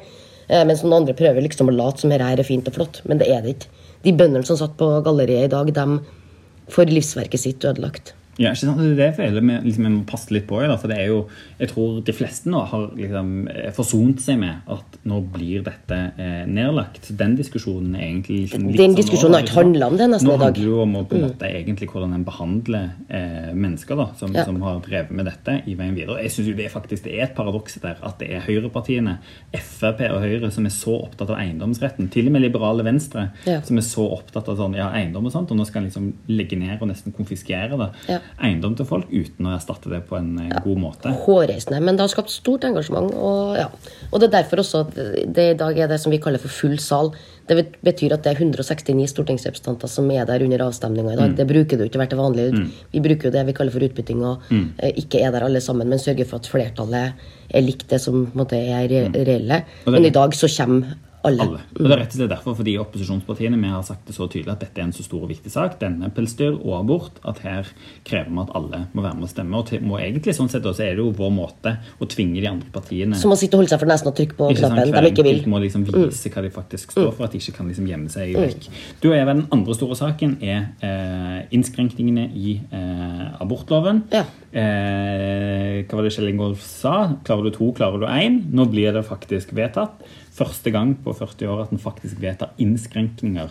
Eh, 0.50 0.66
mens 0.66 0.82
noen 0.82 1.04
andre 1.04 1.18
prøver 1.18 1.46
liksom 1.46 1.70
å 1.70 1.76
late 1.76 2.02
som 2.02 2.14
dette 2.14 2.26
er 2.26 2.48
fint 2.48 2.70
og 2.72 2.80
flott, 2.80 3.04
men 3.06 3.22
det 3.22 3.30
er 3.30 3.46
det 3.46 3.58
ikke. 3.58 3.76
De 4.08 4.16
bøndene 4.16 4.48
som 4.48 4.58
satt 4.58 4.78
på 4.80 4.88
galleriet 5.06 5.50
i 5.50 5.54
dag, 5.54 5.70
de 5.76 6.72
får 6.74 6.90
livsverket 6.90 7.44
sitt 7.44 7.66
ødelagt. 7.68 8.16
Ja, 8.40 8.54
ikke 8.54 8.62
sant? 8.70 8.78
Det 8.80 8.86
er 8.94 8.96
det 8.96 9.06
jeg 9.10 9.16
føler 9.18 9.44
vi, 9.44 9.56
liksom, 9.68 9.88
må 9.98 10.04
passe 10.08 10.32
litt 10.32 10.46
på. 10.48 10.62
Da, 10.64 10.78
for 10.80 10.88
det 10.88 10.98
er 11.04 11.10
jo, 11.12 11.18
jeg 11.60 11.70
tror 11.74 11.98
de 12.08 12.14
fleste 12.16 12.48
nå 12.48 12.62
har 12.72 12.86
liksom, 12.96 13.32
eh, 13.52 13.72
forsont 13.76 14.22
seg 14.24 14.38
med 14.40 14.62
at 14.72 14.96
nå 15.12 15.18
blir 15.34 15.66
dette 15.66 15.98
eh, 16.16 16.46
nedlagt. 16.48 17.10
Den 17.20 17.36
diskusjonen 17.36 17.98
er 17.98 18.06
egentlig 18.08 18.38
liksom, 18.46 18.70
litt 18.70 18.80
Den 18.80 18.96
diskusjonen 18.96 19.36
har 19.36 19.44
ikke 19.44 19.58
handlet 19.60 19.88
om 19.92 19.98
det 20.00 20.08
nesten 20.14 20.30
i 20.30 20.32
dag. 20.32 20.40
Nå 20.40 20.46
handler 20.46 20.56
det 20.62 20.70
jo 20.70 20.80
om 20.86 20.96
å, 20.96 21.04
på 21.10 21.18
en 21.20 21.26
måte, 21.28 21.50
egentlig 21.60 21.90
hvordan 21.92 22.16
en 22.16 22.24
behandler 22.30 22.88
eh, 23.10 23.52
mennesker 23.54 24.00
da, 24.00 24.08
som, 24.22 24.32
Ja. 24.40 24.46
som 24.48 24.62
har 24.64 24.80
drevet 24.88 25.12
med 25.20 25.28
dette 25.28 25.58
i 25.68 25.76
veien 25.76 26.00
videre. 26.00 26.22
Jeg 26.24 26.32
synes 26.38 26.48
jo 26.54 26.56
det 26.56 26.70
er 26.70 26.74
faktisk 26.78 27.04
det 27.10 27.18
er 27.20 27.26
et 27.28 27.36
paradoks 27.36 27.76
der 27.84 28.00
at 28.08 28.20
det 28.24 28.32
er 28.38 28.48
høyrepartiene, 28.48 29.18
Frp 29.60 30.06
og 30.14 30.22
Høyre, 30.24 30.52
som 30.56 30.66
er 30.68 30.74
så 30.74 30.96
opptatt 31.04 31.30
av 31.34 31.40
eiendomsretten. 31.44 32.08
Til 32.14 32.32
og 32.32 32.38
med 32.38 32.44
liberale 32.48 32.84
Venstre, 32.88 33.30
Ja. 33.46 33.60
som 33.68 33.78
er 33.78 33.86
så 33.86 34.08
opptatt 34.16 34.48
av 34.48 34.58
sånn, 34.58 34.76
ja, 34.80 34.88
eiendom 34.96 35.26
og 35.28 35.34
sånt, 35.36 35.52
og 35.52 35.58
nå 35.60 35.66
skal 35.68 35.84
en 35.84 35.90
liksom 35.90 36.14
legge 36.32 36.58
ned 36.58 36.80
og 36.82 36.88
nesten 36.88 37.12
konfiskere 37.16 37.76
det 37.78 37.92
Ja. 38.08 38.20
Eiendom 38.38 38.76
til 38.78 38.88
folk 38.88 39.10
uten 39.12 39.48
å 39.50 39.56
erstatte 39.56 39.92
det 39.92 40.02
på 40.10 40.18
en 40.20 40.32
ja, 40.46 40.62
god 40.64 40.80
måte. 40.82 41.14
hårreisende. 41.26 41.82
Men 41.84 41.98
det 41.98 42.06
har 42.06 42.14
skapt 42.14 42.32
stort 42.34 42.68
engasjement. 42.68 43.12
Og, 43.16 43.58
ja. 43.60 43.68
og 44.10 44.22
det 44.22 44.30
er 44.30 44.38
derfor 44.40 44.64
også 44.64 44.86
at 44.86 44.96
det 45.26 45.50
i 45.56 45.58
dag 45.60 45.80
er 45.80 45.92
det 45.92 46.00
som 46.04 46.14
vi 46.14 46.22
kaller 46.22 46.42
for 46.42 46.54
full 46.54 46.78
sal. 46.84 47.12
Det 47.50 47.58
betyr 47.82 48.14
at 48.14 48.24
det 48.24 48.36
er 48.36 48.44
169 48.46 49.10
stortingsrepresentanter 49.10 49.90
som 49.90 50.10
er 50.14 50.28
der 50.30 50.46
under 50.46 50.68
avstemninga 50.68 51.16
i 51.16 51.20
dag. 51.20 51.36
Det 51.40 51.48
bruker 51.50 51.80
det 51.80 51.88
jo 51.88 51.90
ikke 51.90 52.00
å 52.00 52.04
være 52.04 52.14
til 52.14 52.22
vanlig. 52.22 52.48
Vi 52.94 53.04
bruker 53.04 53.30
jo 53.30 53.36
det 53.36 53.46
vi 53.48 53.58
kaller 53.58 53.74
for 53.74 53.88
utbytting, 53.90 54.22
og 54.22 54.48
mm. 54.54 54.66
ikke 55.02 55.24
er 55.26 55.34
der 55.34 55.48
alle 55.48 55.64
sammen, 55.66 55.90
men 55.90 56.02
sørger 56.02 56.30
for 56.30 56.44
at 56.44 56.50
flertallet 56.52 57.28
er 57.50 57.66
likt 57.66 57.88
det 57.90 57.98
som 58.04 58.28
på 58.28 58.38
en 58.38 58.44
måte, 58.44 58.60
er 58.60 58.90
reelle. 59.16 59.64
Og 59.86 59.96
Men 59.98 60.06
i 60.06 60.14
dag 60.14 60.36
så 60.38 60.50
kommer 60.60 60.94
alle. 61.28 61.44
Alle. 61.44 61.62
Og 61.76 61.82
det 61.84 61.92
er 61.96 62.02
rett 62.02 62.14
og 62.14 62.20
slett 62.20 62.32
derfor 62.32 62.56
fordi 62.60 62.76
opposisjonspartiene 62.82 63.60
vi 63.60 63.72
har 63.72 63.84
sagt 63.86 64.08
det 64.08 64.16
så 64.16 64.28
tydelig 64.32 64.54
at 64.54 64.64
dette 64.64 64.82
er 64.82 64.88
en 64.88 64.94
så 64.96 65.04
stor 65.06 65.26
og 65.26 65.32
viktig 65.32 65.52
sak, 65.52 65.78
denne 65.82 66.12
pelsdyr 66.16 66.56
og 66.56 66.76
abort, 66.80 67.20
at 67.28 67.42
her 67.44 67.70
krever 68.08 68.32
vi 68.32 68.44
at 68.44 68.54
alle 68.58 68.82
må 68.94 69.04
være 69.04 69.20
med 69.20 69.28
og 69.28 69.32
stemme. 69.32 69.60
Og 69.60 69.68
til, 69.70 69.84
må 69.86 70.00
egentlig 70.00 70.36
sånn 70.38 70.52
sett 70.52 70.66
også 70.70 70.86
er 70.86 70.98
det 70.98 71.04
jo 71.04 71.12
vår 71.18 71.34
måte 71.36 71.76
å 72.00 72.08
tvinge 72.10 72.40
de 72.40 72.50
andre 72.52 72.72
partiene 72.74 73.20
Som 73.20 73.36
å 73.36 73.40
sitte 73.40 73.58
og 73.58 73.64
holde 73.64 73.74
seg 73.74 73.84
for 73.84 73.92
nesen 73.92 74.12
og 74.12 74.18
trykke 74.20 74.38
på 74.40 74.52
knappen 74.60 74.94
de 74.96 75.12
ikke 75.12 75.26
vil. 75.26 75.32
enkelt 75.40 75.52
må 75.52 75.62
liksom 75.64 75.88
vise 75.90 76.34
hva 76.34 76.46
de 76.46 76.54
faktisk 76.56 76.96
står 76.96 77.12
for, 77.12 77.28
at 77.28 77.36
de 77.36 77.42
ikke 77.44 77.58
kan 77.60 77.72
liksom 77.72 77.90
gjemme 77.90 78.14
seg 78.14 78.36
vekk. 78.40 78.70
Du 79.04 79.10
og 79.12 79.18
jeg, 79.18 79.28
Den 79.30 79.46
andre 79.54 79.76
store 79.78 79.96
saken 80.00 80.38
er 80.42 80.72
eh, 80.86 81.42
innskrenkningene 81.56 82.30
i 82.34 82.56
eh, 82.74 83.26
abortloven. 83.44 84.06
Ja. 84.14 84.24
Eh, 84.50 85.84
hva 85.86 86.00
var 86.00 86.08
det 86.08 86.14
Kjell 86.16 86.32
Ingolf 86.32 86.64
sa? 86.66 86.96
Klarer 87.28 87.50
du 87.50 87.54
to, 87.54 87.70
klarer 87.78 88.02
du 88.02 88.08
én? 88.10 88.42
Nå 88.56 88.66
blir 88.72 88.96
det 88.96 89.06
faktisk 89.08 89.54
vedtatt. 89.58 90.02
Første 90.40 90.72
gang 90.72 90.94
på 91.04 91.12
40 91.18 91.48
år 91.52 91.62
at 91.66 91.72
en 91.76 91.82
faktisk 91.84 92.22
vedtar 92.24 92.50
innskrenkninger 92.64 93.50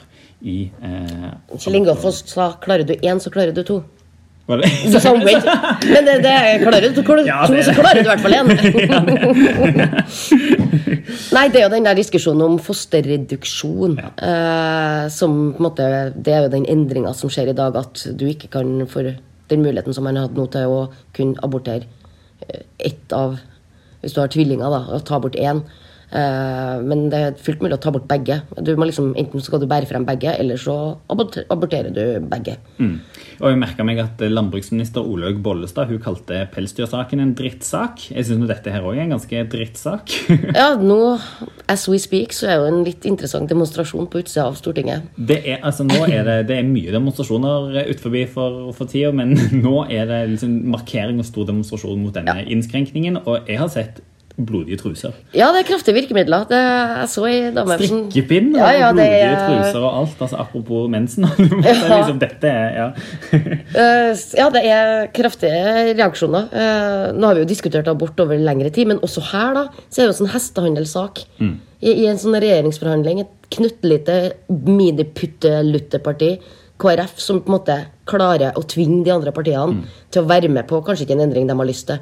i 0.49 0.57
eh, 0.83 1.31
Kjell 1.59 1.77
Ingolf 1.83 2.01
sa 2.25 2.55
'klarer 2.63 2.85
du 2.89 2.95
én, 2.97 3.19
så 3.21 3.29
klarer 3.35 3.53
du 3.53 3.61
to'. 3.63 3.83
Var 4.49 4.57
det? 4.63 4.69
Så 4.93 4.99
sa 5.05 5.13
wait. 5.13 5.45
Men 5.85 6.05
det, 6.09 6.15
det 6.25 6.37
klarer 6.65 6.89
du 6.97 7.03
klarer, 7.05 7.27
Ja, 7.29 7.45
det- 7.47 7.65
så 7.67 7.73
klarer 7.77 8.01
du 8.01 8.09
i 8.09 8.09
hvert 8.09 8.25
fall 8.25 8.33
én. 8.33 8.49
Nei, 11.37 11.45
det 11.53 11.59
er 11.61 11.67
jo 11.67 11.73
den 11.75 11.85
der 11.85 11.95
diskusjonen 11.99 12.43
om 12.47 12.57
fosterreduksjon. 12.63 13.99
Eh, 14.01 15.05
som 15.13 15.35
på 15.53 15.59
en 15.61 15.67
måte 15.69 15.85
Det 16.17 16.33
er 16.33 16.43
jo 16.47 16.53
den 16.55 16.65
endringa 16.67 17.13
som 17.15 17.29
skjer 17.33 17.49
i 17.53 17.57
dag, 17.59 17.77
at 17.77 18.07
du 18.17 18.25
ikke 18.29 18.49
kan 18.57 18.87
få 18.89 19.03
den 19.49 19.63
muligheten 19.65 19.95
som 19.97 20.05
man 20.09 20.17
har 20.17 20.29
hatt 20.29 20.37
nå 20.39 20.47
til 20.53 20.65
å 20.73 20.81
kunne 21.17 21.37
abortere 21.45 21.85
eh, 22.49 22.63
ett 22.79 23.13
av 23.13 23.37
Hvis 24.01 24.15
du 24.15 24.21
har 24.23 24.29
tvillinger, 24.31 24.71
da, 24.71 24.79
og 24.95 25.05
ta 25.05 25.19
bort 25.19 25.35
én. 25.37 25.61
Eh, 26.09 26.77
men 26.89 27.09
det 27.13 27.19
er 27.21 27.41
fullt 27.43 27.61
mulig 27.61 27.77
å 27.77 27.83
ta 27.83 27.93
bort 27.93 28.09
begge. 28.09 28.41
Du 28.65 28.73
må 28.81 28.89
liksom, 28.89 29.11
enten 29.21 29.45
skal 29.45 29.61
du 29.61 29.69
bære 29.69 29.89
frem 29.91 30.07
begge, 30.09 30.33
eller 30.41 30.61
så 30.61 30.77
aborterer 31.13 31.93
du 31.93 32.03
begge. 32.31 32.57
Mm. 32.79 32.95
Og 33.39 33.53
jeg 33.53 33.61
merka 33.61 33.85
meg 33.87 34.01
at 34.03 34.23
landbruksminister 34.25 35.05
Olaug 35.05 35.43
Bollestad 35.45 35.93
hun 35.93 36.01
kalte 36.03 36.47
pelsdyrsaken 36.55 37.23
en 37.23 37.35
drittsak. 37.39 38.09
Jeg 38.15 38.29
syns 38.29 38.49
dette 38.49 38.73
her 38.73 38.87
òg 38.89 38.97
er 38.97 39.07
en 39.07 39.17
ganske 39.17 39.45
drittsak. 39.53 40.17
Ja, 40.59 40.73
nå, 40.81 41.19
as 41.71 41.85
we 41.91 41.99
speak, 42.01 42.33
så 42.35 42.49
er 42.49 42.57
jo 42.59 42.69
en 42.71 42.81
litt 42.87 43.05
interessant 43.07 43.51
demonstrasjon 43.51 44.09
på 44.11 44.23
utsida 44.23 44.47
av 44.49 44.57
Stortinget. 44.59 45.11
Det 45.15 45.39
er, 45.43 45.61
altså, 45.67 45.85
nå 45.87 46.01
er 46.09 46.25
det, 46.27 46.37
det 46.49 46.57
er 46.59 46.67
mye 46.67 46.95
demonstrasjoner 46.95 47.77
utenfor 47.91 48.17
for, 48.33 48.59
for 48.79 48.91
tida, 48.91 49.13
men 49.15 49.37
nå 49.67 49.85
er 49.93 50.09
det 50.09 50.23
liksom 50.33 50.57
markering 50.73 51.21
og 51.21 51.29
stor 51.29 51.51
demonstrasjon 51.51 52.01
mot 52.01 52.17
denne 52.17 52.41
innskrenkningen. 52.49 53.21
Og 53.27 53.51
jeg 53.51 53.61
har 53.61 53.71
sett 53.73 54.01
blodige 54.39 54.77
truser. 54.79 55.13
Ja, 55.35 55.49
det 55.53 55.65
er 55.65 55.69
kraftige 55.73 55.97
virkemidler. 55.97 56.45
Det, 56.51 56.59
jeg 56.63 57.09
så 57.11 57.25
i 57.27 57.39
dame 57.57 57.75
som 57.81 58.05
Strikkepinn 58.07 58.53
og 58.55 58.61
Ja, 58.61 58.69
ja, 58.79 58.91
blodige 58.93 59.23
er- 59.27 59.41
truser 59.49 59.83
og 59.83 59.97
alt. 60.03 60.21
altså 60.23 60.37
Apropos 60.45 60.89
mensen. 60.91 61.27
Liksom, 61.67 62.19
dette 62.23 62.47
er, 62.49 62.69
ja. 62.79 62.89
Eh, 63.79 64.13
ja, 64.39 64.47
det 64.55 64.63
er 64.65 65.07
kraftige 65.15 65.95
reaksjoner. 65.99 66.49
Eh, 66.53 67.13
nå 67.19 67.27
har 67.27 67.35
vi 67.35 67.43
jo 67.45 67.51
diskutert 67.51 67.89
abort 67.91 68.19
over 68.21 68.39
lengre 68.39 68.71
tid, 68.71 68.87
men 68.89 68.99
også 69.05 69.21
her 69.33 69.55
da, 69.59 69.65
så 69.91 70.01
er 70.01 70.07
det 70.07 70.09
jo 70.09 70.15
en 70.15 70.21
sånn 70.23 70.33
hestehandelssak. 70.37 71.25
I, 71.41 71.93
I 71.93 72.07
en 72.11 72.19
sånn 72.19 72.35
regjeringsforhandling, 72.39 73.21
et 73.27 73.51
knøttlite 73.55 74.17
miniputtelutteparti, 74.49 76.31
KrF, 76.79 77.17
som 77.19 77.41
på 77.43 77.51
en 77.51 77.57
måte 77.57 77.77
klarer 78.09 78.55
å 78.59 78.63
tvinge 78.71 79.03
de 79.07 79.11
andre 79.11 79.33
partiene 79.35 79.83
til 80.15 80.23
å 80.23 80.29
være 80.31 80.51
med 80.53 80.69
på 80.71 80.79
kanskje 80.87 81.07
ikke 81.09 81.17
en 81.19 81.25
endring 81.27 81.49
de 81.51 81.57
har 81.59 81.67
lyst 81.69 81.89
til. 81.91 81.99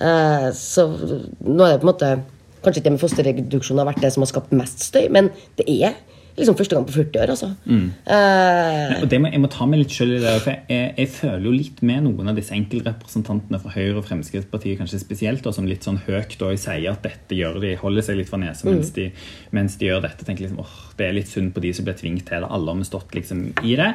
Eh, 0.00 0.50
så 0.56 0.86
nå 0.88 1.66
er 1.66 1.74
det 1.76 1.80
på 1.82 1.88
en 1.88 1.92
måte 1.94 2.12
Kanskje 2.60 2.80
ikke 2.82 2.88
det 2.90 2.92
med 2.92 3.00
fosterreduksjon 3.00 3.78
har 3.80 3.86
vært 3.88 4.02
det 4.04 4.10
som 4.12 4.20
har 4.20 4.28
skapt 4.28 4.50
mest 4.52 4.82
støy, 4.84 5.06
men 5.08 5.30
det 5.56 5.64
er 5.80 5.94
liksom 6.36 6.56
første 6.58 6.76
gang 6.76 6.84
på 6.84 6.92
40 6.92 7.22
år, 7.22 7.30
altså. 7.32 7.48
Eh, 7.66 9.02
Og 9.02 9.08
det 9.08 9.20
må, 9.20 9.30
jeg 9.32 9.40
må 9.40 9.48
ta 9.52 9.64
meg 9.68 9.80
litt 9.80 9.94
sjøl 9.96 10.12
i 10.18 10.20
det. 10.20 10.34
for 10.44 10.52
jeg, 10.68 10.90
jeg 10.98 11.08
føler 11.14 11.46
jo 11.48 11.54
litt 11.56 11.80
med 11.88 12.04
noen 12.04 12.28
av 12.28 12.36
disse 12.36 12.52
enkeltrepresentantene 12.56 13.60
fra 13.62 13.72
Høyre 13.74 13.96
og 14.02 14.06
Fremskrittspartiet 14.10 14.76
kanskje 14.80 15.00
spesielt, 15.00 15.48
og 15.48 15.56
som 15.56 15.66
litt 15.68 15.88
sånn 15.88 16.02
høyt 16.06 16.36
da 16.40 16.52
sier 16.60 16.92
at 16.92 17.02
dette 17.08 17.36
gjør 17.40 17.56
de, 17.64 17.72
holder 17.80 18.06
seg 18.10 18.20
litt 18.20 18.28
for 18.28 18.40
nesa 18.44 18.68
mens, 18.68 18.92
de, 18.96 19.08
mens 19.56 19.76
de 19.80 19.88
gjør 19.88 20.04
dette. 20.04 20.28
tenker 20.28 20.44
liksom, 20.46 20.60
åh, 20.60 20.76
Det 21.00 21.08
er 21.08 21.16
litt 21.16 21.32
synd 21.32 21.54
på 21.56 21.64
de 21.64 21.72
som 21.76 21.88
blir 21.88 21.96
tvunget 21.96 22.28
til 22.28 22.44
det. 22.44 22.50
Alle 22.52 22.74
har 22.74 22.80
vi 22.84 22.88
stått 22.92 23.14
liksom 23.16 23.46
i 23.64 23.76
det. 23.80 23.90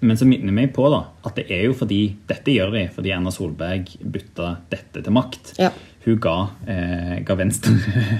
Men 0.00 0.16
så 0.16 0.24
minner 0.24 0.48
vi 0.48 0.56
meg 0.62 0.72
på 0.72 0.86
da, 0.92 1.02
at 1.28 1.36
det 1.36 1.46
er 1.52 1.66
jo 1.68 1.76
fordi 1.76 2.00
dette 2.28 2.54
gjør 2.54 2.72
de 2.72 2.86
fordi 2.94 3.12
Erna 3.12 3.32
Solberg 3.34 3.90
bytta 4.00 4.54
dette 4.72 5.02
til 5.04 5.12
makt. 5.12 5.54
Ja. 5.60 5.68
Hun 6.00 6.16
ga, 6.16 6.34
eh, 6.72 7.18
ga 7.28 7.34
Venstre 7.36 7.74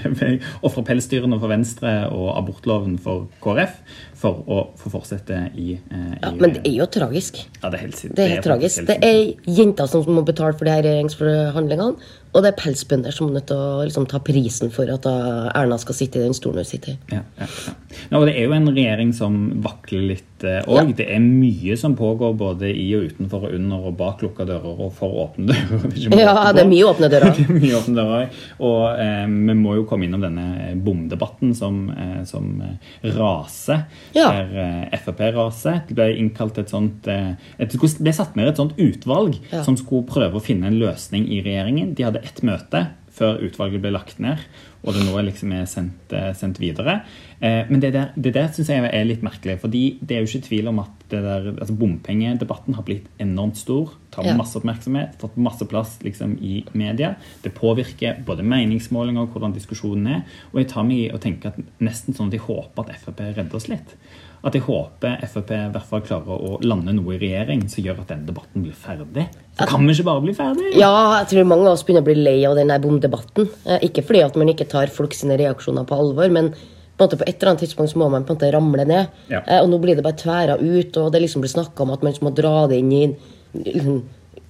ofra 0.67 0.83
pelsdyrene 0.85 1.39
for 1.41 1.49
Venstre 1.49 1.93
og 2.13 2.27
abortloven 2.35 2.99
for 3.01 3.25
KrF 3.41 3.79
for 4.21 4.43
å 4.45 4.59
få 4.77 4.91
fortsette 4.93 5.39
i, 5.57 5.73
eh, 5.79 6.11
ja, 6.21 6.29
i 6.29 6.35
men 6.37 6.53
det 6.53 6.61
er 6.69 6.75
jo 6.77 6.85
tragisk. 6.93 7.41
ja, 7.41 7.71
det 7.73 7.79
er 7.79 7.85
helt 7.87 8.03
Det 8.03 8.25
er 8.27 8.33
helt 8.35 8.45
faktisk 8.45 8.51
tragisk. 8.51 8.77
helt 8.77 8.91
Det 8.91 9.09
er 9.09 9.55
jenter 9.57 9.89
som 9.89 10.05
må 10.05 10.21
betale 10.27 10.53
for 10.53 10.69
de 10.69 10.75
her 10.75 10.85
regjeringsforhandlingene, 10.85 11.97
og 12.31 12.43
det 12.43 12.51
er 12.51 12.59
pelsbønder 12.59 13.15
som 13.15 13.29
er 13.29 13.39
nødt 13.39 13.49
til 13.51 13.59
å 13.59 13.83
liksom, 13.85 14.07
ta 14.11 14.21
prisen 14.23 14.71
for 14.73 14.89
at 14.93 15.07
Erna 15.07 15.77
skal 15.81 15.97
sitte 15.97 16.19
i 16.19 16.25
den 16.25 16.35
stolen 16.37 16.63
hun 16.63 16.69
sitter 16.69 16.95
i. 16.95 16.97
Ja, 17.11 17.23
ja, 17.41 17.47
ja. 17.67 17.75
Og 18.17 18.27
det 18.27 18.35
er 18.37 18.47
jo 18.47 18.55
en 18.55 18.69
regjering 18.71 19.11
som 19.15 19.39
vakler 19.63 20.05
litt 20.13 20.27
òg. 20.41 20.75
Ja. 20.75 20.83
Det 20.97 21.07
er 21.13 21.21
mye 21.23 21.75
som 21.79 21.95
pågår 21.97 22.33
både 22.39 22.71
i 22.71 22.87
og 22.97 23.11
utenfor 23.11 23.47
og 23.47 23.55
under 23.55 23.87
og 23.89 23.97
bak 23.99 24.23
lukka 24.23 24.45
dører 24.47 24.81
og 24.85 24.93
for 24.97 25.19
åpne 25.25 25.51
dører. 25.51 25.85
Er 26.11 26.21
Ja, 26.21 26.51
det 26.55 26.63
er 26.63 26.69
mye 26.69 26.87
åpne 26.87 27.09
dører. 27.11 27.33
Det 27.37 27.45
er 27.45 27.57
mye 27.57 27.77
åpne 27.77 27.97
dører. 27.97 28.39
Og 28.67 29.01
eh, 29.01 29.25
vi 29.27 29.55
må 29.57 29.75
jo 29.79 29.85
komme 29.89 30.07
innom 30.07 30.23
denne 30.23 30.73
bomdebatten 30.85 31.53
som, 31.57 31.83
eh, 31.91 32.21
som 32.29 32.49
eh, 32.65 33.11
raser. 33.17 33.85
Der 34.15 34.55
eh, 34.65 34.99
Frp 35.01 35.23
raser. 35.35 35.81
Det 35.87 35.97
ble 35.97 36.09
innkalt 36.21 36.59
et 36.61 36.73
sånt 36.73 37.07
eh, 37.11 37.33
et, 37.57 37.71
Det 37.71 37.93
ble 38.01 38.15
satt 38.15 38.37
ned 38.39 38.51
et 38.51 38.61
sånt 38.61 38.77
utvalg 38.81 39.37
som 39.51 39.77
skulle 39.79 40.07
prøve 40.09 40.39
å 40.39 40.43
finne 40.43 40.69
en 40.69 40.79
løsning 40.81 41.27
i 41.31 41.41
regjeringen. 41.45 41.93
De 41.97 42.07
hadde 42.07 42.20
ett 42.23 42.41
møte 42.47 42.87
før 43.11 43.41
utvalget 43.43 43.81
ble 43.83 43.91
lagt 43.91 44.21
ned, 44.23 44.39
og 44.87 44.95
det 44.95 45.01
nå 45.03 45.17
er 45.19 45.25
liksom 45.27 45.51
er 45.53 45.65
sendt, 45.69 46.13
eh, 46.15 46.29
sendt 46.37 46.61
videre. 46.61 47.01
Eh, 47.41 47.67
men 47.69 47.81
det 47.83 47.91
der, 47.93 48.13
det 48.15 48.31
der 48.37 48.47
syns 48.55 48.69
jeg 48.71 48.87
er 48.87 49.05
litt 49.05 49.21
merkelig, 49.25 49.57
fordi 49.59 49.97
det 49.99 50.15
er 50.15 50.23
jo 50.23 50.29
ikke 50.31 50.47
tvil 50.47 50.71
om 50.71 50.79
at 50.79 51.03
det 51.11 51.19
der, 51.25 51.49
altså 51.51 51.75
bompengedebatten 51.75 52.77
har 52.77 52.87
blitt 52.87 53.11
enormt 53.19 53.59
stor, 53.59 53.91
tar 54.15 54.25
Ja. 54.25 54.37
masse 54.37 54.55
oppmerksomhet, 54.55 55.19
tatt 55.19 55.35
masse 55.35 55.67
plass 55.67 55.99
liksom 56.01 56.37
i 56.41 56.63
media. 56.73 57.15
Det 57.43 57.53
påvirker 57.53 58.23
både 58.25 58.47
meningsmålinger 58.47 59.27
og 59.27 59.35
hvordan 59.35 59.53
diskusjonen 59.53 60.07
er. 60.07 60.23
Og 60.53 60.63
jeg 60.63 60.69
tar 60.69 60.83
meg 60.83 60.97
i 60.97 61.11
å 61.11 61.19
tenke 61.19 61.47
at 61.47 61.59
nesten 61.81 62.15
sånn 62.15 62.27
at 62.27 62.39
jeg 62.39 62.47
håper 62.47 62.89
at 62.89 62.95
Frp 62.95 63.19
redder 63.35 63.55
oss 63.55 63.67
litt. 63.67 63.97
At 64.41 64.55
jeg 64.57 64.63
håper 64.65 65.19
Frp 65.29 65.51
i 65.53 65.57
hvert 65.69 65.85
fall 65.85 66.01
klarer 66.01 66.33
å 66.33 66.55
lande 66.65 66.95
noe 66.97 67.13
i 67.13 67.19
regjering 67.21 67.67
som 67.69 67.83
gjør 67.85 67.99
at 68.01 68.09
denne 68.09 68.25
debatten 68.25 68.63
blir 68.65 68.73
ferdig. 68.73 69.27
Så 69.59 69.67
kan 69.69 69.85
vi 69.85 69.93
ikke 69.93 70.07
bare 70.07 70.23
bli 70.23 70.33
ferdig? 70.33 70.71
Ja, 70.79 70.89
jeg 71.19 71.27
tror 71.29 71.49
mange 71.51 71.67
av 71.67 71.75
oss 71.75 71.83
begynner 71.85 72.01
å 72.01 72.07
bli 72.07 72.15
lei 72.17 72.39
av 72.49 72.55
denne 72.57 72.79
bomdebatten. 72.81 73.49
Eh, 73.69 73.83
Ikke 73.85 74.01
fordi 74.07 74.23
at 74.25 74.39
man 74.41 74.49
ikke 74.49 74.65
tar 74.71 74.89
folk 74.93 75.13
sine 75.13 75.37
reaksjoner 75.37 75.85
på 75.85 75.99
alvor, 76.01 76.31
men 76.33 76.49
på, 76.97 77.05
på 77.05 77.21
et 77.27 77.35
eller 77.35 77.51
annet 77.51 77.61
tidspunkt 77.67 77.93
så 77.93 77.99
må 78.01 78.07
man 78.09 78.25
på 78.25 78.33
en 78.33 78.39
måte 78.39 78.49
ramle 78.55 78.85
ned. 78.89 79.11
Ja. 79.29 79.43
Eh, 79.45 79.61
Og 79.61 79.69
nå 79.69 79.77
blir 79.83 79.95
det 79.99 80.05
bare 80.07 80.17
tværa 80.17 80.57
ut, 80.57 80.97
og 80.97 81.11
det 81.13 81.21
liksom 81.21 81.45
blir 81.45 81.53
snakka 81.53 81.85
om 81.85 81.93
at 81.93 82.01
man 82.07 82.17
må 82.25 82.33
dra 82.33 82.55
det 82.71 82.79
inn 82.81 82.91
i, 82.97 83.03
liksom, 83.61 84.01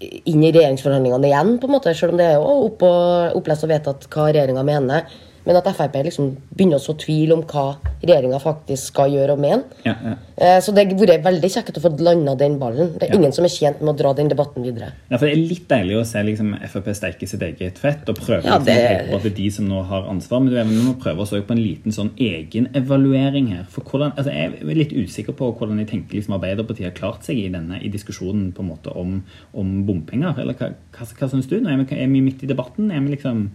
inn 0.01 0.43
i 0.47 0.53
regjeringsforhandlingene 0.55 1.27
igjen, 1.33 1.51
på 1.59 1.67
en 1.67 1.75
måte, 1.75 1.91
selv 1.99 2.15
om 2.15 2.21
det 2.23 2.29
er 2.31 2.39
jo 2.39 2.47
opp 2.69 2.87
og, 2.87 3.35
opplest 3.41 3.67
og 3.67 3.73
vedtatt 3.75 4.07
hva 4.07 4.29
regjeringa 4.31 4.63
mener. 4.71 5.11
Men 5.45 5.55
at 5.57 5.65
Frp 5.75 5.95
liksom 6.05 6.35
begynner 6.55 6.77
å 6.77 6.83
så 6.83 6.93
tvil 6.97 7.31
om 7.33 7.41
hva 7.49 7.77
regjeringa 8.03 8.39
faktisk 8.41 8.91
skal 8.91 9.09
gjøre 9.09 9.33
og 9.33 9.39
mene. 9.41 9.63
Ja, 9.85 9.95
ja. 10.03 10.15
Eh, 10.37 10.59
Så 10.61 10.73
det 10.73 10.87
har 10.87 10.97
vært 10.97 11.23
veldig 11.23 11.49
kjekt 11.49 11.77
å 11.77 11.81
få 11.81 11.91
landa 11.99 12.35
den 12.37 12.59
ballen. 12.59 12.93
Det 12.97 13.03
er 13.09 13.13
Ja. 13.13 13.19
ingen 13.19 13.31
som 13.33 13.45
er 13.45 13.49
tjent 13.49 13.81
med 13.81 13.95
å 13.95 13.97
dra 13.97 14.13
den 14.13 14.29
debatten 14.29 14.63
videre. 14.63 14.91
Ja, 15.09 15.17
for 15.17 15.25
Det 15.25 15.33
er 15.33 15.41
litt 15.49 15.67
deilig 15.67 15.97
å 16.01 16.05
se 16.05 16.19
liksom, 16.23 16.59
Frp 16.69 16.85
steike 16.93 17.27
sitt 17.27 17.41
eget 17.41 17.77
fett 17.77 18.07
og 18.09 18.15
prøve 18.17 18.43
Ja, 18.45 18.57
det- 18.59 18.75
å 18.75 19.09
peke 19.09 19.21
på 19.21 19.25
er 19.25 19.35
de 19.35 19.49
som 19.49 19.67
nå 19.67 19.83
har 19.85 20.03
ansvar. 20.03 20.41
Men 20.43 20.49
du, 20.49 20.63
vi 20.63 20.81
må 20.91 20.95
prøve 20.99 21.17
å 21.17 21.21
også 21.25 21.41
på 21.43 21.51
en 21.51 21.57
liten 21.63 21.91
sånn 21.91 22.11
egenevaluering 22.17 23.47
her. 23.49 23.63
For 23.69 23.81
hvordan, 23.81 24.13
altså, 24.17 24.31
Jeg 24.31 24.53
er 24.61 24.75
litt 24.75 24.93
usikker 24.93 25.33
på 25.33 25.51
hvordan 25.57 25.77
jeg 25.79 25.87
tenker 25.87 26.15
liksom, 26.19 26.35
Arbeiderpartiet 26.39 26.83
har 26.85 26.91
klart 26.91 27.23
seg 27.23 27.37
i 27.37 27.49
denne 27.49 27.81
i 27.83 27.89
diskusjonen 27.89 28.53
på 28.53 28.59
en 28.63 28.69
måte 28.69 28.95
om, 28.95 29.23
om 29.53 29.85
bompenger. 29.85 30.37
Eller 30.39 30.53
hva, 30.53 30.73
hva, 30.93 31.05
hva 31.05 31.29
syns 31.29 31.47
du? 31.49 31.59
Nå 31.59 31.69
er 31.71 31.83
vi, 31.83 31.95
er 32.01 32.07
vi 32.07 32.21
midt 32.21 32.43
i 32.43 32.47
debatten. 32.47 32.91
Er 32.91 32.99
vi 33.01 33.15
liksom 33.15 33.49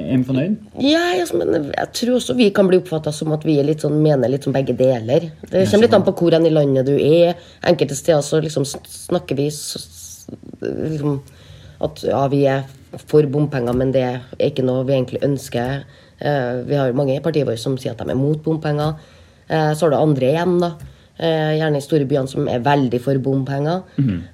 er 0.00 0.20
vi 0.20 0.26
fornøyd? 0.28 0.56
Ja, 0.82 1.04
men 1.36 1.70
jeg 1.70 1.88
tror 1.98 2.16
også 2.16 2.36
vi 2.38 2.48
kan 2.54 2.68
bli 2.70 2.80
oppfatta 2.80 3.12
som 3.14 3.32
at 3.36 3.44
vi 3.46 3.58
er 3.60 3.68
litt 3.68 3.84
sånn, 3.84 4.00
mener 4.02 4.32
litt 4.32 4.46
som 4.46 4.54
begge 4.56 4.74
deler. 4.78 5.30
Det 5.42 5.64
kommer 5.68 5.86
litt 5.86 5.96
an 5.96 6.06
på 6.06 6.14
hvor 6.18 6.36
i 6.36 6.52
landet 6.52 6.88
du 6.88 6.96
er. 6.96 7.38
Enkelte 7.66 7.98
steder 7.98 8.24
så 8.26 8.40
liksom 8.42 8.66
snakker 8.66 9.38
vi 9.38 9.48
liksom, 9.50 11.20
at 11.86 12.04
ja, 12.06 12.26
vi 12.32 12.44
er 12.50 12.68
for 12.98 13.26
bompenger, 13.30 13.76
men 13.76 13.92
det 13.94 14.04
er 14.06 14.46
ikke 14.50 14.66
noe 14.66 14.84
vi 14.88 14.96
egentlig 14.96 15.22
ønsker. 15.26 15.84
Eh, 16.18 16.54
vi 16.66 16.78
har 16.78 16.96
mange 16.96 17.16
i 17.16 17.22
partiet 17.24 17.48
vårt 17.48 17.62
som 17.62 17.78
sier 17.80 17.94
at 17.94 18.02
de 18.02 18.12
er 18.12 18.18
mot 18.18 18.40
bompenger. 18.44 18.98
Eh, 19.48 19.72
så 19.74 19.86
har 19.86 19.94
du 19.94 20.00
andre 20.00 20.32
igjen, 20.32 20.58
da. 20.62 20.74
Eh, 21.20 21.58
gjerne 21.58 21.76
i 21.76 21.80
store 21.84 22.06
byene 22.08 22.28
som 22.28 22.46
er 22.48 22.60
veldig 22.64 22.98
for 23.04 23.18
bompenger. 23.20 23.82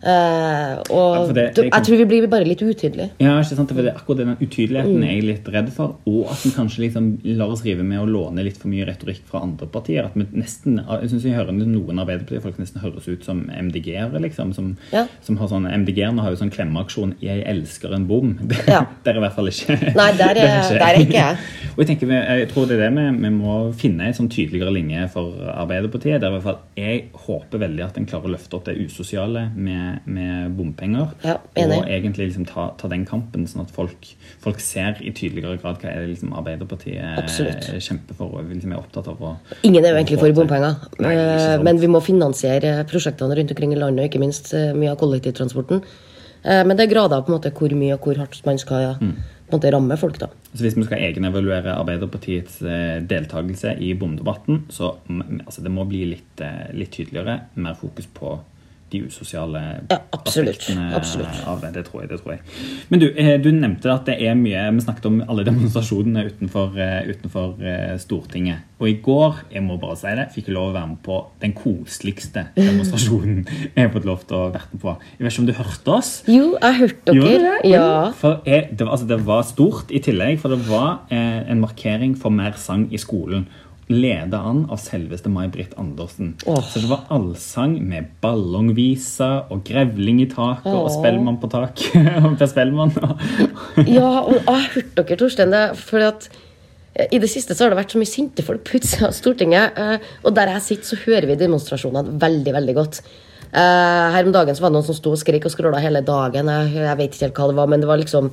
eh, 0.04 0.76
og 0.90 1.26
for 1.26 1.32
det- 1.34 1.54
du- 1.54 1.62
jeg 1.62 1.72
tror 1.72 1.96
vi 1.98 2.04
blir 2.04 2.26
bare 2.28 2.44
litt 2.44 2.60
utydelige. 2.62 3.10
Ja, 3.18 3.40
ikke 3.40 3.56
sant? 3.56 3.68
For 3.72 3.82
det 3.82 3.86
er 3.94 3.98
akkurat 3.98 4.16
den 4.18 4.36
utydeligheten 4.40 4.98
Mm. 5.02 5.18
er 5.18 5.22
litt 5.22 5.44
redd 5.52 5.70
for. 5.72 5.96
Og 6.06 6.26
at 6.30 6.38
vi 6.44 6.50
kanskje 6.50 6.78
liksom 6.90 7.18
lar 7.36 7.48
oss 7.50 7.62
rive 7.64 7.82
med 7.82 7.98
å 7.98 8.06
låne 8.06 8.44
litt 8.44 8.56
for 8.56 8.68
mye 8.68 8.86
retorikk 8.86 9.20
fra 9.26 9.40
andre 9.42 9.66
partier. 9.66 10.04
At 10.04 10.14
vi 10.14 10.24
nesten, 10.32 10.76
jeg 11.00 11.10
synes 11.10 11.22
jeg 11.24 11.32
hører 11.34 11.52
noen 11.52 11.98
Arbeiderparti-folk 11.98 12.56
nesten 12.58 12.80
høres 12.80 13.08
ut 13.08 13.24
som 13.24 13.50
MDG-ere. 13.50 14.20
liksom, 14.20 14.54
som, 14.54 14.76
Ja. 14.92 15.06
som 15.22 15.36
har 15.38 15.48
sånn, 15.48 15.66
MDG-erne 15.70 16.20
har 16.20 16.30
jo 16.30 16.36
sånn 16.36 16.50
klemmeaksjon 16.52 17.14
'Jeg 17.20 17.44
elsker 17.46 17.92
en 17.94 18.06
bom'. 18.06 18.36
Det, 18.48 18.56
Ja. 18.68 18.86
Der 19.04 19.12
er 19.14 19.16
i 19.16 19.20
hvert 19.20 19.32
fall 19.34 19.46
ikke 19.48 19.94
Nei, 19.96 20.12
der 20.12 20.24
er- 20.30 20.34
det 20.34 20.78
der 20.78 20.86
er 20.86 20.94
ikke 20.98 21.12
jeg. 21.12 21.36
og 21.76 21.84
jeg 21.84 21.86
tenker, 21.98 22.08
jeg 22.38 22.48
tror 22.48 22.66
det 22.68 22.78
er 22.80 22.90
det 22.90 22.94
vi, 22.94 23.28
vi 23.28 23.30
må 23.30 23.72
finne 23.74 24.00
en 24.06 24.12
sånn 24.12 24.28
tydeligere 24.28 24.72
linje 24.72 25.08
for 25.10 25.32
Arbeiderpartiet. 25.56 26.20
Der 26.20 26.28
i 26.28 26.38
hvert 26.38 26.42
fall 26.42 26.58
jeg 26.76 27.06
håper 27.26 27.60
veldig 27.62 27.82
at 27.86 27.96
en 27.96 28.04
klarer 28.08 28.28
å 28.28 28.32
løfte 28.34 28.56
opp 28.58 28.66
det 28.68 28.74
usosiale 28.76 29.46
med, 29.56 30.04
med 30.04 30.50
bompenger. 30.58 31.14
Ja, 31.24 31.38
og 31.56 31.86
egentlig 31.88 32.26
liksom 32.28 32.44
ta, 32.50 32.66
ta 32.76 32.90
den 32.92 33.06
kampen, 33.08 33.46
sånn 33.48 33.62
at 33.64 33.72
folk, 33.72 34.10
folk 34.44 34.60
ser 34.60 35.00
i 35.00 35.12
tydeligere 35.16 35.56
grad 35.62 35.80
hva 35.80 35.88
er 35.90 36.02
det 36.04 36.10
liksom 36.10 36.34
Arbeiderpartiet 36.36 37.16
Absolutt. 37.22 37.70
kjemper 37.80 38.18
for 38.18 38.36
og 38.36 38.50
liksom 38.52 38.74
er 38.74 38.82
opptatt 38.82 39.08
av. 39.08 39.22
å 39.24 39.32
Ingen 39.64 39.84
er 39.84 39.94
jo 39.94 40.00
egentlig 40.02 40.20
for 40.20 40.36
bompenger, 40.36 40.76
Nei, 41.00 41.14
Eh, 41.16 41.62
men 41.64 41.80
vi 41.80 41.88
må 41.88 42.02
finansiere 42.04 42.84
prosjektene 42.90 43.36
rundt 43.38 43.50
omkring 43.56 43.72
i 43.72 43.78
landet, 43.80 44.04
og 44.04 44.10
ikke 44.10 44.20
minst 44.22 44.52
eh, 44.54 44.74
mye 44.76 44.92
av 44.92 45.00
kollektivtransporten. 45.00 45.80
Eh, 46.44 46.62
Men 46.64 46.76
det 46.76 46.86
er 46.86 46.92
grader 46.92 47.22
på 47.24 47.32
en 47.32 47.38
måte 47.38 47.52
hvor 47.56 47.72
mye 47.74 47.94
og 47.96 48.04
hvor 48.04 48.20
hardt 48.20 48.44
man 48.46 48.58
skal 48.60 48.82
ja, 48.84 48.94
Mm. 49.00 49.16
Måte 49.52 49.70
ramme 49.72 49.96
folk. 50.00 50.18
da. 50.20 50.28
Så 50.52 50.64
Hvis 50.64 50.76
vi 50.76 50.84
skal 50.86 51.04
egenevaluere 51.06 51.76
Arbeiderpartiets 51.76 52.60
eh, 52.62 52.98
deltakelse 53.06 53.76
i 53.82 53.92
bomdebatten, 53.98 54.64
så 54.68 54.96
altså, 55.46 55.62
det 55.62 55.72
må 55.72 55.86
bli 55.88 56.04
litt, 56.14 56.40
eh, 56.40 56.66
litt 56.76 56.94
tydeligere. 56.96 57.40
Mer 57.54 57.78
fokus 57.78 58.08
på 58.12 58.38
de 58.92 59.00
usosiale 59.02 59.60
Ja, 59.90 59.98
absolutt. 60.14 60.56
aspektene 60.60 60.94
Absolutt. 60.94 61.40
av 61.46 61.60
det. 61.60 61.72
Det 61.74 61.84
tror 61.88 62.02
jeg. 62.02 62.10
det 62.10 62.20
tror 62.22 62.32
jeg. 62.36 62.40
Men 62.88 63.00
du, 63.02 63.06
eh, 63.16 63.40
du 63.42 63.50
nevnte 63.50 63.90
at 63.92 64.04
det 64.06 64.16
er 64.22 64.34
mye 64.38 64.70
Vi 64.76 64.80
snakket 64.84 65.06
om 65.06 65.22
alle 65.28 65.44
demonstrasjonene 65.44 66.24
utenfor, 66.30 66.78
eh, 66.78 67.08
utenfor 67.10 67.56
eh, 67.62 67.96
Stortinget. 67.98 68.62
Og 68.78 68.88
i 68.88 68.94
går, 69.02 69.34
jeg 69.52 69.62
må 69.64 69.78
bare 69.80 69.96
si 69.96 70.06
det, 70.14 70.28
fikk 70.34 70.48
jeg 70.48 70.54
lov 70.54 70.70
å 70.70 70.74
være 70.76 70.88
med 70.92 71.02
på 71.02 71.18
den 71.40 71.52
koseligste 71.56 72.46
demonstrasjonen 72.56 73.46
jeg 73.46 73.82
har 73.86 73.92
fått 73.94 74.04
lov 74.08 74.24
til 74.28 74.36
å 74.36 74.44
være 74.52 74.70
med 74.72 74.80
på. 74.82 74.96
Jeg 75.18 75.24
vet 75.26 75.32
ikke 75.32 75.42
om 75.42 75.46
du 75.50 75.52
hørte 75.58 75.94
oss? 75.96 76.10
Jo, 76.30 76.56
jeg 76.62 76.74
hørte 76.82 77.12
dere. 77.16 77.38
det? 77.62 77.70
Ja. 77.72 77.86
For 78.16 78.42
jeg, 78.46 78.68
det, 78.72 78.86
var, 78.86 78.92
altså, 78.92 79.06
det 79.10 79.20
var 79.26 79.42
stort 79.48 79.90
i 79.90 79.98
tillegg, 80.04 80.38
for 80.42 80.54
det 80.54 80.60
var 80.68 81.06
eh, 81.10 81.42
en 81.50 81.60
markering 81.64 82.14
for 82.20 82.30
mer 82.30 82.52
sang 82.60 82.86
i 82.92 83.00
skolen. 83.00 83.48
Leda 83.88 84.40
an 84.42 84.64
av 84.74 84.80
selveste 84.82 85.30
May-Britt 85.30 85.76
Andersen. 85.78 86.32
Oh. 86.50 86.58
Så 86.58 86.80
det 86.82 86.88
var 86.90 87.04
allsang 87.14 87.76
med 87.86 88.08
ballongvisa 88.24 89.28
og 89.54 89.60
grevling 89.68 90.18
i 90.24 90.26
taket 90.32 90.66
og 90.72 90.88
Åh. 90.88 90.94
Spellemann 90.96 91.36
på 91.42 91.50
taket. 91.52 92.08
og 92.24 92.34
Per 92.40 92.48
Spellemann. 92.50 92.90
Ja, 93.86 94.08
og 94.24 94.34
jeg 94.40 94.48
har 94.48 94.66
hørt 94.74 94.90
dere, 94.98 95.18
Torstein. 95.20 95.54
Det, 95.54 95.60
for 95.78 96.02
at 96.02 96.26
eh, 96.96 97.06
I 97.14 97.20
det 97.22 97.30
siste 97.30 97.54
så 97.54 97.66
har 97.68 97.74
det 97.76 97.78
vært 97.78 97.94
så 97.94 98.00
mye 98.02 98.10
sinte 98.10 98.42
folk 98.46 98.64
på 98.66 98.80
utsida 98.80 99.06
av 99.12 99.14
Stortinget. 99.14 99.78
eh, 99.78 100.10
Og 100.26 100.34
der 100.34 100.50
jeg 100.56 100.64
sitter, 100.66 100.90
så 100.90 100.98
hører 101.04 101.28
vi 101.30 101.38
demonstrasjonene 101.44 102.18
veldig 102.26 102.56
veldig 102.58 102.74
godt. 102.80 102.98
Eh, 103.52 104.08
Her 104.16 104.26
om 104.26 104.34
dagen 104.34 104.58
så 104.58 104.64
var 104.66 104.72
det 104.74 104.80
noen 104.80 104.88
som 104.90 104.98
sto 104.98 105.12
og 105.14 105.20
skrek 105.22 105.46
og 105.46 105.54
skråla 105.54 105.78
hele 105.84 106.02
dagen. 106.02 106.50
Jeg 106.74 106.98
vet 106.98 107.14
ikke 107.14 107.28
helt 107.28 107.38
hva 107.38 107.46
det 107.52 107.60
var, 107.62 107.70
men 107.70 107.84
det 107.86 107.92
var 107.92 108.02
liksom 108.02 108.32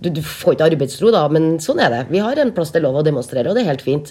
du, 0.00 0.08
du 0.10 0.22
får 0.26 0.56
ikke 0.56 0.66
arbeidsro, 0.72 1.12
da, 1.14 1.20
men 1.30 1.52
sånn 1.62 1.78
er 1.84 1.92
det. 1.92 2.00
Vi 2.10 2.18
har 2.24 2.40
en 2.42 2.50
plass 2.56 2.72
det 2.74 2.80
er 2.80 2.86
lov 2.88 2.96
å 2.98 3.04
demonstrere, 3.06 3.46
og 3.52 3.54
det 3.54 3.62
er 3.62 3.68
helt 3.70 3.84
fint. 3.84 4.08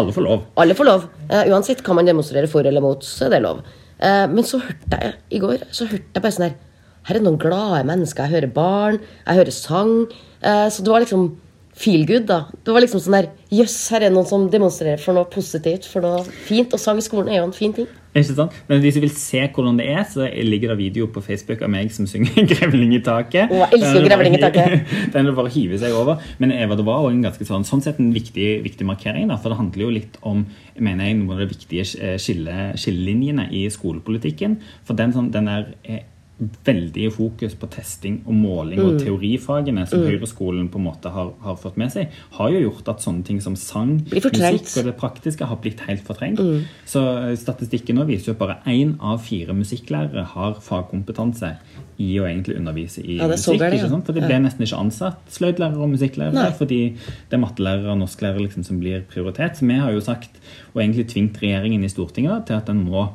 Alle 0.00 0.14
får 0.14 0.26
lov. 0.26 0.44
Alle 0.58 0.74
får 0.74 0.88
lov. 0.88 1.08
Uh, 1.30 1.42
uansett 1.52 1.82
kan 1.86 1.98
man 1.98 2.08
demonstrere 2.08 2.50
for 2.50 2.66
eller 2.66 2.82
mot, 2.82 3.04
så 3.06 3.28
er 3.28 3.36
det 3.36 3.44
lov. 3.44 3.62
Uh, 4.02 4.26
men 4.30 4.46
så 4.46 4.58
hørte 4.62 4.98
jeg 5.00 5.14
i 5.36 5.40
går 5.42 5.68
så 5.70 5.86
hørte 5.86 6.10
jeg 6.16 6.24
bare 6.24 6.34
sånn 6.34 6.48
her 6.48 6.56
Her 7.04 7.18
er 7.18 7.24
noen 7.26 7.38
glade 7.38 7.82
mennesker. 7.84 8.24
Jeg 8.24 8.32
hører 8.32 8.54
barn, 8.54 9.00
jeg 9.26 9.38
hører 9.38 9.54
sang. 9.54 9.94
Uh, 10.40 10.66
så 10.72 10.82
det 10.82 10.92
var 10.92 11.04
liksom 11.04 11.26
feel 11.74 12.06
good, 12.06 12.26
da. 12.30 12.44
Det 12.64 12.74
var 12.74 12.84
liksom 12.84 13.02
sånn 13.02 13.18
der 13.18 13.32
Jøss, 13.54 13.76
her 13.92 14.02
er 14.02 14.10
det 14.10 14.16
noen 14.16 14.26
som 14.26 14.46
demonstrerer 14.50 15.02
for 15.02 15.14
noe 15.16 15.28
positivt, 15.30 15.86
for 15.90 16.02
noe 16.02 16.22
fint. 16.46 16.72
Og 16.74 16.80
sang 16.82 16.98
i 16.98 17.04
skolen 17.04 17.30
er 17.30 17.40
jo 17.40 17.48
en 17.48 17.54
fin 17.54 17.74
ting. 17.74 17.90
Ikke 18.14 18.36
sant? 18.36 18.54
Men 18.68 18.78
hvis 18.82 18.94
du 18.94 19.00
vil 19.02 19.12
se 19.14 19.40
hvordan 19.42 19.78
det 19.80 19.88
er, 19.90 20.02
så 20.06 20.28
ligger 20.46 20.70
det 20.70 20.76
video 20.78 21.08
på 21.10 21.22
Facebook 21.22 21.64
av 21.66 21.70
meg 21.74 21.90
som 21.94 22.06
synger 22.06 22.46
'Grevling 22.50 22.94
i 22.94 23.00
taket'. 23.02 23.50
Å, 23.50 23.60
jeg 23.64 23.80
elsker 23.80 24.00
er 24.00 24.06
grevling 24.06 24.38
i 24.38 24.42
taket. 24.42 24.92
Den 25.12 25.20
er 25.24 25.30
det 25.32 25.36
bare 25.38 25.50
å 25.50 25.54
hive 25.54 25.80
seg 25.82 25.98
over. 25.98 26.22
Men 26.38 26.54
Eva, 26.54 26.78
det 26.78 26.86
var 26.86 27.02
også 27.02 27.14
en 27.14 27.26
ganske 27.26 27.48
sånn, 27.50 27.66
sånn 27.66 27.82
sett 27.82 27.98
en 28.02 28.14
viktig, 28.14 28.48
viktig 28.66 28.86
markering. 28.86 29.26
Da, 29.30 29.38
for 29.42 29.50
det 29.50 29.58
handler 29.58 29.86
jo 29.86 29.92
litt 29.98 30.18
om 30.22 30.46
mener 30.78 31.10
jeg, 31.10 31.18
noen 31.18 31.34
av 31.36 31.42
de 31.42 31.50
viktige 31.50 31.86
eh, 31.98 32.16
skille, 32.22 32.70
skillelinjene 32.78 33.48
i 33.54 33.66
skolepolitikken. 33.70 34.60
For 34.86 34.98
den, 34.98 35.14
sånn, 35.14 35.32
den 35.34 35.50
er 35.50 35.72
eh, 35.82 36.06
veldig 36.66 37.12
fokus 37.14 37.52
på 37.54 37.68
testing 37.70 38.16
og 38.26 38.34
måling 38.34 38.80
Mm. 38.80 38.86
og 38.88 39.00
teorifagene 39.00 39.86
som 39.86 40.00
Høyreskolen 40.02 40.68
på 40.68 40.80
en 40.80 40.84
måte 40.88 41.10
har, 41.14 41.30
har 41.40 41.54
fått 41.56 41.76
med 41.78 41.92
seg, 41.92 42.08
har 42.32 42.50
jo 42.50 42.58
gjort 42.70 42.88
at 42.90 43.00
sånne 43.04 43.24
ting 43.24 43.40
som 43.40 43.54
sang, 43.54 44.00
musikk 44.10 44.76
og 44.78 44.84
det 44.88 44.96
praktiske 44.98 45.46
har 45.46 45.56
blitt 45.62 45.80
helt 45.86 46.02
fortrengt. 46.02 46.40
Mm. 46.42 46.64
Så 46.90 47.04
eh, 47.30 47.36
statistikken 47.38 47.96
nå 47.96 48.04
viser 48.08 48.32
jo 48.32 48.34
at 48.34 48.38
bare 48.42 48.58
én 48.66 48.96
av 49.00 49.22
fire 49.22 49.54
musikklærere 49.54 50.24
har 50.34 50.54
fagkompetanse 50.60 51.54
i 52.02 52.18
å 52.18 52.26
egentlig 52.26 52.58
undervise 52.58 52.98
i 53.06 53.18
Ja, 53.20 53.28
musikk. 53.28 53.54
ikke 53.54 53.78
ja. 53.78 54.00
For 54.04 54.12
det 54.12 54.26
ble 54.26 54.40
nesten 54.42 54.66
ikke 54.66 54.80
ansatt 54.82 55.30
sløydlærere 55.30 55.78
og 55.86 55.90
musikklærere 55.94 56.34
Nei. 56.34 56.50
fordi 56.58 56.80
det 57.30 57.32
er 57.38 57.38
mattelærere 57.46 57.92
og 57.94 57.98
norsklærere 58.02 58.42
liksom 58.48 58.64
som 58.66 58.80
blir 58.80 59.04
prioritet. 59.06 59.56
Så 59.56 59.66
vi 59.66 59.78
har 59.78 59.92
jo 59.92 60.00
sagt, 60.00 60.30
og 60.74 60.82
egentlig 60.82 61.06
tvingt 61.14 61.38
regjeringen 61.40 61.84
i 61.84 61.88
Stortinget 61.88 62.30
da, 62.32 62.40
til 62.40 62.54
at 62.58 62.66
den 62.66 62.82
må 62.90 63.12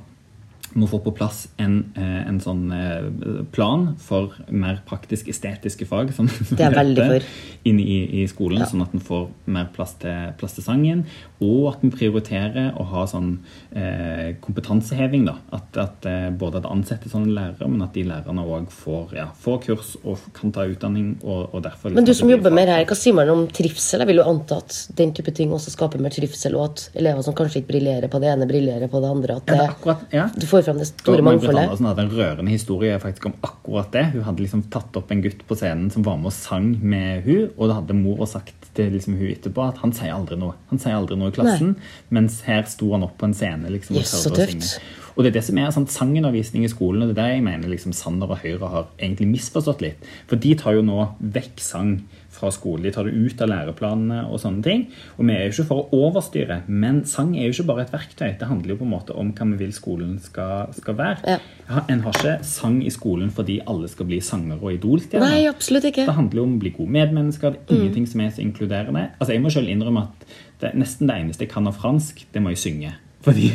må 0.78 0.88
få 0.90 1.00
på 1.04 1.14
plass 1.18 1.48
en, 1.62 1.80
eh, 1.98 2.28
en 2.28 2.40
sånn 2.44 2.70
eh, 2.76 3.08
plan 3.56 3.96
for 4.02 4.36
mer 4.50 4.82
praktisk-estetiske 4.90 5.88
fag 5.90 6.14
som 6.16 6.28
som 6.48 6.58
Det 6.58 6.66
er 6.66 6.76
veldig 6.76 7.06
for. 7.14 7.26
inn 7.70 7.80
i, 7.82 8.00
i 8.22 8.26
skolen, 8.30 8.62
sånn 8.70 8.84
at 8.86 8.94
en 8.94 9.04
får 9.04 9.28
mer 9.50 9.70
plass 9.76 9.96
til, 10.02 10.34
plass 10.40 10.56
til 10.58 10.66
sangen. 10.66 11.06
Og 11.44 11.70
at 11.74 11.84
vi 11.84 11.92
prioriterer 11.94 12.74
å 12.80 12.86
ha 12.92 13.06
sånn 13.10 13.32
eh, 13.76 14.36
kompetanseheving. 14.44 15.26
da, 15.30 15.38
At, 15.56 15.78
at 15.80 16.06
eh, 16.10 16.30
både 16.30 16.62
at 16.62 16.70
ansetter 16.70 17.12
sånne 17.12 17.34
lærere, 17.36 17.70
men 17.72 17.84
at 17.86 17.96
de 17.96 18.04
lærerne 18.08 18.46
òg 18.46 18.70
får, 18.74 19.16
ja, 19.18 19.30
får 19.40 19.62
kurs 19.68 19.96
og 20.04 20.22
kan 20.38 20.54
ta 20.56 20.68
utdanning. 20.70 21.16
og, 21.24 21.54
og 21.54 21.64
derfor... 21.66 21.90
Men 21.96 22.06
du 22.06 22.14
som 22.14 22.28
liksom 22.28 22.34
jobber 22.36 22.54
med 22.54 22.60
mer 22.66 22.74
her, 22.78 22.86
hva 22.90 22.98
sier 22.98 23.16
man 23.18 23.32
om 23.34 23.46
trivsel? 23.56 24.04
Jeg 24.04 24.12
vil 24.12 24.22
jo 24.22 24.28
anta 24.30 24.60
at 24.62 24.76
den 25.00 25.14
type 25.18 25.34
ting 25.36 25.52
også 25.56 25.74
skaper 25.74 26.02
mer 26.04 26.14
trivsel, 26.14 26.56
og 26.60 26.70
at 26.70 26.86
elever 27.00 27.26
som 27.26 27.36
kanskje 27.38 27.62
ikke 27.64 27.74
briljerer 27.74 28.12
på 28.12 28.22
det 28.22 28.32
ene, 28.34 28.48
briljerer 28.50 28.92
på 28.92 29.02
det 29.04 29.12
andre. 29.16 29.40
At 29.40 29.50
Ja, 29.50 29.54
det 29.54 29.60
det, 29.60 29.66
er 29.68 29.76
akkurat, 29.76 30.06
ja. 30.16 30.28
du 30.36 30.46
får 30.50 30.59
fram 30.66 30.80
det 30.82 30.88
store 30.90 31.22
Og 31.22 31.28
mangfoldet. 31.28 31.64
Andersen 31.66 31.90
hadde 31.90 32.06
en 32.06 32.14
rørende 32.14 32.54
historie 32.54 33.00
faktisk 33.02 33.30
om 33.30 33.36
akkurat 33.46 33.92
det. 33.96 34.06
Hun 34.14 34.26
hadde 34.28 34.44
liksom 34.44 34.64
tatt 34.74 34.96
opp 35.00 35.12
en 35.14 35.24
gutt 35.26 35.44
på 35.48 35.58
scenen 35.60 35.90
som 35.94 36.06
var 36.06 36.20
med 36.22 36.32
og 36.32 36.36
sang 36.36 36.72
med 36.82 37.26
hun, 37.28 37.50
og 37.56 37.70
da 37.70 37.80
hadde 37.80 37.98
mor 37.98 38.26
sagt 38.30 38.70
til 38.78 38.94
liksom 38.96 39.18
hun 39.20 39.34
etterpå 39.34 39.66
at 39.66 39.82
han 39.84 39.94
sier 39.96 40.16
aldri 40.16 40.38
noe. 40.40 40.56
Han 40.72 40.82
sier 40.82 40.98
aldri 40.98 41.18
noe 41.20 41.34
i 41.34 41.36
klassen, 41.36 41.76
mens 42.14 42.42
her 42.48 42.66
sto 42.70 42.92
han 42.94 43.06
opp 43.08 43.18
på 43.20 43.30
en 43.30 43.38
scene 43.38 43.72
liksom, 43.74 44.00
og 44.00 44.08
så 44.08 44.32
tørde 44.32 44.48
å 44.48 44.54
synge. 44.54 44.82
Og 45.20 45.26
det 45.26 45.34
er 45.34 45.40
det 45.40 45.48
som 45.50 45.58
er 45.60 45.72
sånn 45.76 45.90
sangundervisning 45.92 46.64
i 46.64 46.72
skolen, 46.72 47.04
og 47.04 47.10
det 47.10 47.18
er 47.18 47.20
det 47.26 47.32
jeg 47.34 47.44
mener 47.44 47.72
liksom 47.74 47.92
Sanner 47.98 48.30
og 48.32 48.40
Høyre 48.40 48.70
har 48.72 48.86
egentlig 49.02 49.28
misforstått 49.34 49.82
litt. 49.84 50.06
For 50.30 50.40
de 50.40 50.54
tar 50.56 50.78
jo 50.78 50.86
nå 50.86 51.10
vekk 51.20 51.60
sang 51.60 51.98
fra 52.40 52.52
skolen. 52.56 52.86
De 52.88 52.94
tar 52.96 53.08
det 53.08 53.16
ut 53.16 53.42
av 53.44 53.52
læreplanene 53.52 54.24
og 54.30 54.40
sånne 54.42 54.64
ting. 54.66 54.86
Og 55.18 55.28
vi 55.28 55.36
er 55.36 55.46
jo 55.46 55.54
ikke 55.54 55.68
for 55.70 55.84
å 55.84 56.02
overstyre, 56.08 56.62
men 56.68 57.04
sang 57.10 57.36
er 57.36 57.50
jo 57.50 57.56
ikke 57.58 57.68
bare 57.70 57.86
et 57.86 57.94
verktøy. 57.94 58.30
Det 58.40 58.50
handler 58.50 58.74
jo 58.74 58.80
på 58.82 58.88
en 58.88 58.94
måte 58.96 59.18
om 59.20 59.34
hva 59.36 59.50
vi 59.52 59.60
vil 59.64 59.76
skolen 59.76 60.18
skal, 60.24 60.72
skal 60.78 60.98
være. 61.00 61.36
Ja. 61.36 61.84
En 61.92 62.04
har 62.06 62.16
ikke 62.18 62.38
sang 62.48 62.80
i 62.86 62.94
skolen 62.94 63.34
fordi 63.36 63.60
alle 63.70 63.90
skal 63.92 64.10
bli 64.10 64.22
sangere 64.26 64.62
og 64.64 64.78
idolstjerner. 64.78 65.36
Nei, 65.36 65.44
absolutt 65.52 65.90
ikke. 65.92 66.08
Det 66.10 66.18
handler 66.18 66.42
jo 66.42 66.48
om 66.48 66.56
å 66.58 66.64
bli 66.64 66.74
gode 66.78 66.96
medmennesker. 66.96 67.60
Det 67.60 67.76
er 67.76 67.84
ingenting 67.84 68.08
som 68.10 68.24
er 68.26 68.34
så 68.36 68.46
inkluderende. 68.46 69.10
Altså, 69.20 69.34
Jeg 69.36 69.44
må 69.44 69.54
selv 69.54 69.70
innrømme 69.70 70.08
at 70.08 70.26
det, 70.60 70.74
nesten 70.80 71.08
det 71.08 71.20
eneste 71.22 71.46
jeg 71.46 71.54
kan 71.54 71.68
av 71.70 71.78
fransk, 71.80 72.26
det 72.34 72.42
må 72.44 72.56
jeg 72.56 72.64
synge. 72.66 72.96
Fordi 73.22 73.50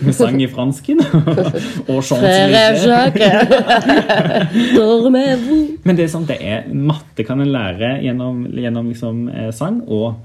vi 0.00 0.12
sang 0.16 0.38
i 0.42 0.48
fransken. 0.48 1.00
og. 1.92 2.22
Men 5.84 5.98
det 5.98 6.06
er 6.06 6.12
sånn, 6.12 6.24
det 6.28 6.38
er 6.40 6.64
matte 6.72 7.26
kan 7.26 7.42
en 7.44 7.52
lære 7.52 7.98
gjennom, 8.06 8.46
gjennom 8.56 8.88
liksom, 8.92 9.26
eh, 9.28 9.50
sang. 9.56 9.82
og 9.86 10.16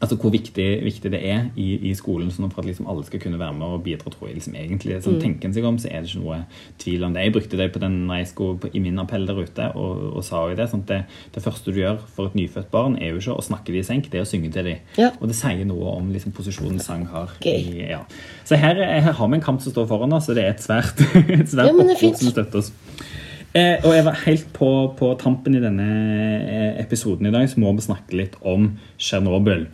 altså 0.00 0.16
hvor 0.16 0.32
viktig, 0.32 0.66
viktig 0.84 1.10
det 1.12 1.20
er 1.28 1.48
i, 1.60 1.68
i 1.90 1.92
skolen 1.96 2.30
sånn 2.32 2.48
for 2.52 2.62
at 2.62 2.70
liksom 2.70 2.88
alle 2.88 3.04
skal 3.04 3.20
kunne 3.20 3.38
være 3.40 3.52
med 3.58 3.66
og 3.76 3.82
bidra. 3.84 4.08
tror 4.12 4.30
jeg 4.30 4.38
liksom 4.38 4.56
egentlig, 4.56 4.96
sånn 5.04 5.18
Tenker 5.20 5.50
en 5.50 5.56
seg 5.56 5.66
om, 5.68 5.76
så 5.80 5.90
er 5.90 6.00
det 6.00 6.10
ikke 6.10 6.22
noe 6.22 6.38
tvil 6.80 7.04
om 7.04 7.16
det. 7.16 7.24
Jeg 7.26 7.34
brukte 7.34 7.60
det 7.60 7.68
på 7.74 7.82
den 7.82 7.98
når 8.08 8.22
jeg 8.22 8.30
skulle 8.32 8.60
på, 8.62 8.70
i 8.72 8.80
min 8.80 9.02
appell 9.02 9.26
der 9.28 9.42
ute, 9.42 9.68
og, 9.76 10.06
og 10.16 10.24
sa 10.24 10.46
jo 10.48 10.56
det. 10.56 10.70
sånn 10.72 10.86
det, 10.88 11.02
det 11.34 11.44
første 11.44 11.74
du 11.74 11.82
gjør 11.82 12.00
for 12.16 12.30
et 12.30 12.38
nyfødt 12.38 12.70
barn, 12.72 12.96
er 12.96 13.12
jo 13.12 13.20
ikke 13.20 13.36
å 13.36 13.44
snakke 13.44 13.74
de 13.74 13.82
i 13.82 13.86
senk, 13.86 14.08
det 14.08 14.22
er 14.22 14.24
å 14.24 14.30
synge 14.30 14.52
til 14.56 14.70
de. 14.72 14.76
Ja. 14.96 15.12
Og 15.20 15.28
det 15.28 15.36
sier 15.36 15.68
noe 15.68 15.96
om 15.98 16.08
liksom, 16.14 16.32
posisjonen 16.36 16.80
sang 16.80 17.04
har. 17.12 17.36
Okay. 17.36 17.60
I, 17.60 17.88
ja. 17.92 18.00
Så 18.48 18.56
her, 18.60 18.80
her 18.80 19.12
har 19.12 19.32
vi 19.32 19.36
en 19.36 19.44
kamp 19.44 19.60
som 19.60 19.76
står 19.76 19.90
foran 19.90 20.16
oss, 20.16 20.30
og 20.32 20.40
det 20.40 20.46
er 20.46 20.54
et 20.56 20.64
svært, 20.64 21.04
et 21.40 21.50
svært 21.50 21.74
Ja, 21.74 21.76
opprop 21.76 22.22
som 22.22 22.32
støtter 22.32 22.64
oss. 22.64 22.72
Eh, 23.50 23.82
og 23.82 23.96
jeg 23.96 24.04
var 24.06 24.20
helt 24.26 24.50
på, 24.54 24.68
på 24.98 25.08
tampen 25.18 25.56
i 25.58 25.62
denne 25.62 25.86
eh, 26.38 26.76
episoden 26.82 27.26
i 27.26 27.32
dag, 27.34 27.48
så 27.50 27.58
må 27.58 27.72
vi 27.74 27.82
snakke 27.82 28.18
litt 28.18 28.36
om 28.46 28.68
Tsjernobyl. 28.94 29.66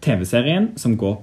TV-serien 0.00 0.70
som, 0.80 0.94
går 0.96 1.18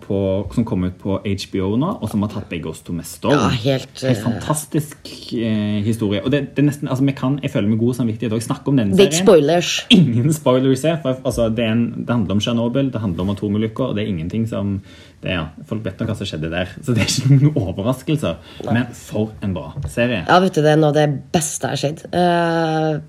som 0.53 0.65
kom 0.67 0.83
ut 0.85 0.97
på 1.01 1.15
HBO 1.25 1.71
nå, 1.81 1.89
og 1.97 2.11
som 2.11 2.21
har 2.21 2.29
tatt 2.29 2.45
begge 2.51 2.69
oss 2.69 2.83
to 2.85 2.93
med 2.93 3.07
storm. 3.09 3.33
Ja, 3.33 3.49
helt, 3.63 4.03
En 4.03 4.11
eh, 4.11 4.19
fantastisk 4.21 5.09
eh, 5.33 5.79
historie. 5.85 6.21
Og 6.21 6.29
det, 6.33 6.43
det 6.53 6.61
er 6.61 6.67
nesten, 6.69 6.89
altså 6.91 7.07
vi 7.07 7.15
kan, 7.17 7.39
Jeg 7.41 7.51
føler 7.55 7.71
med 7.71 7.81
god 7.81 7.97
samvittighet 7.97 8.35
å 8.37 8.41
snakke 8.43 8.69
om 8.69 8.77
denne 8.77 8.93
er 8.93 9.09
serien. 9.09 9.25
spoilers. 9.25 9.71
Ingen 9.97 10.33
spoilers 10.35 10.85
her. 10.85 10.99
For, 11.01 11.17
altså, 11.25 11.49
det, 11.49 11.65
en, 11.65 11.83
det 12.03 12.13
handler 12.13 12.37
om 12.37 12.43
Tsjernobyl, 12.43 12.91
det 12.93 13.01
handler 13.01 13.25
om 13.25 13.33
atomulykker, 13.33 13.89
og 13.89 13.97
det 13.97 14.05
er 14.05 14.11
ingenting 14.13 14.45
som 14.49 14.77
det 15.23 15.33
ja, 15.33 15.47
Folk 15.65 15.81
vet 15.85 15.97
nok 15.97 16.11
hva 16.11 16.17
som 16.19 16.29
skjedde 16.29 16.51
der, 16.53 16.73
så 16.77 16.93
det 16.93 17.01
er 17.01 17.09
ikke 17.09 17.33
noen 17.33 17.57
overraskelser. 17.63 18.37
Men 18.67 18.91
for 18.93 19.33
en 19.41 19.55
bra 19.57 19.71
serie. 19.89 20.21
Ja, 20.27 20.37
vet 20.43 20.53
du, 20.53 20.61
Det 20.61 20.75
er 20.75 20.77
noe 20.77 20.93
av 20.93 20.99
det 20.99 21.07
beste 21.33 21.71
jeg 21.71 21.73
har 21.73 21.81
skjedd. 21.81 22.05
Uh, 22.13 23.01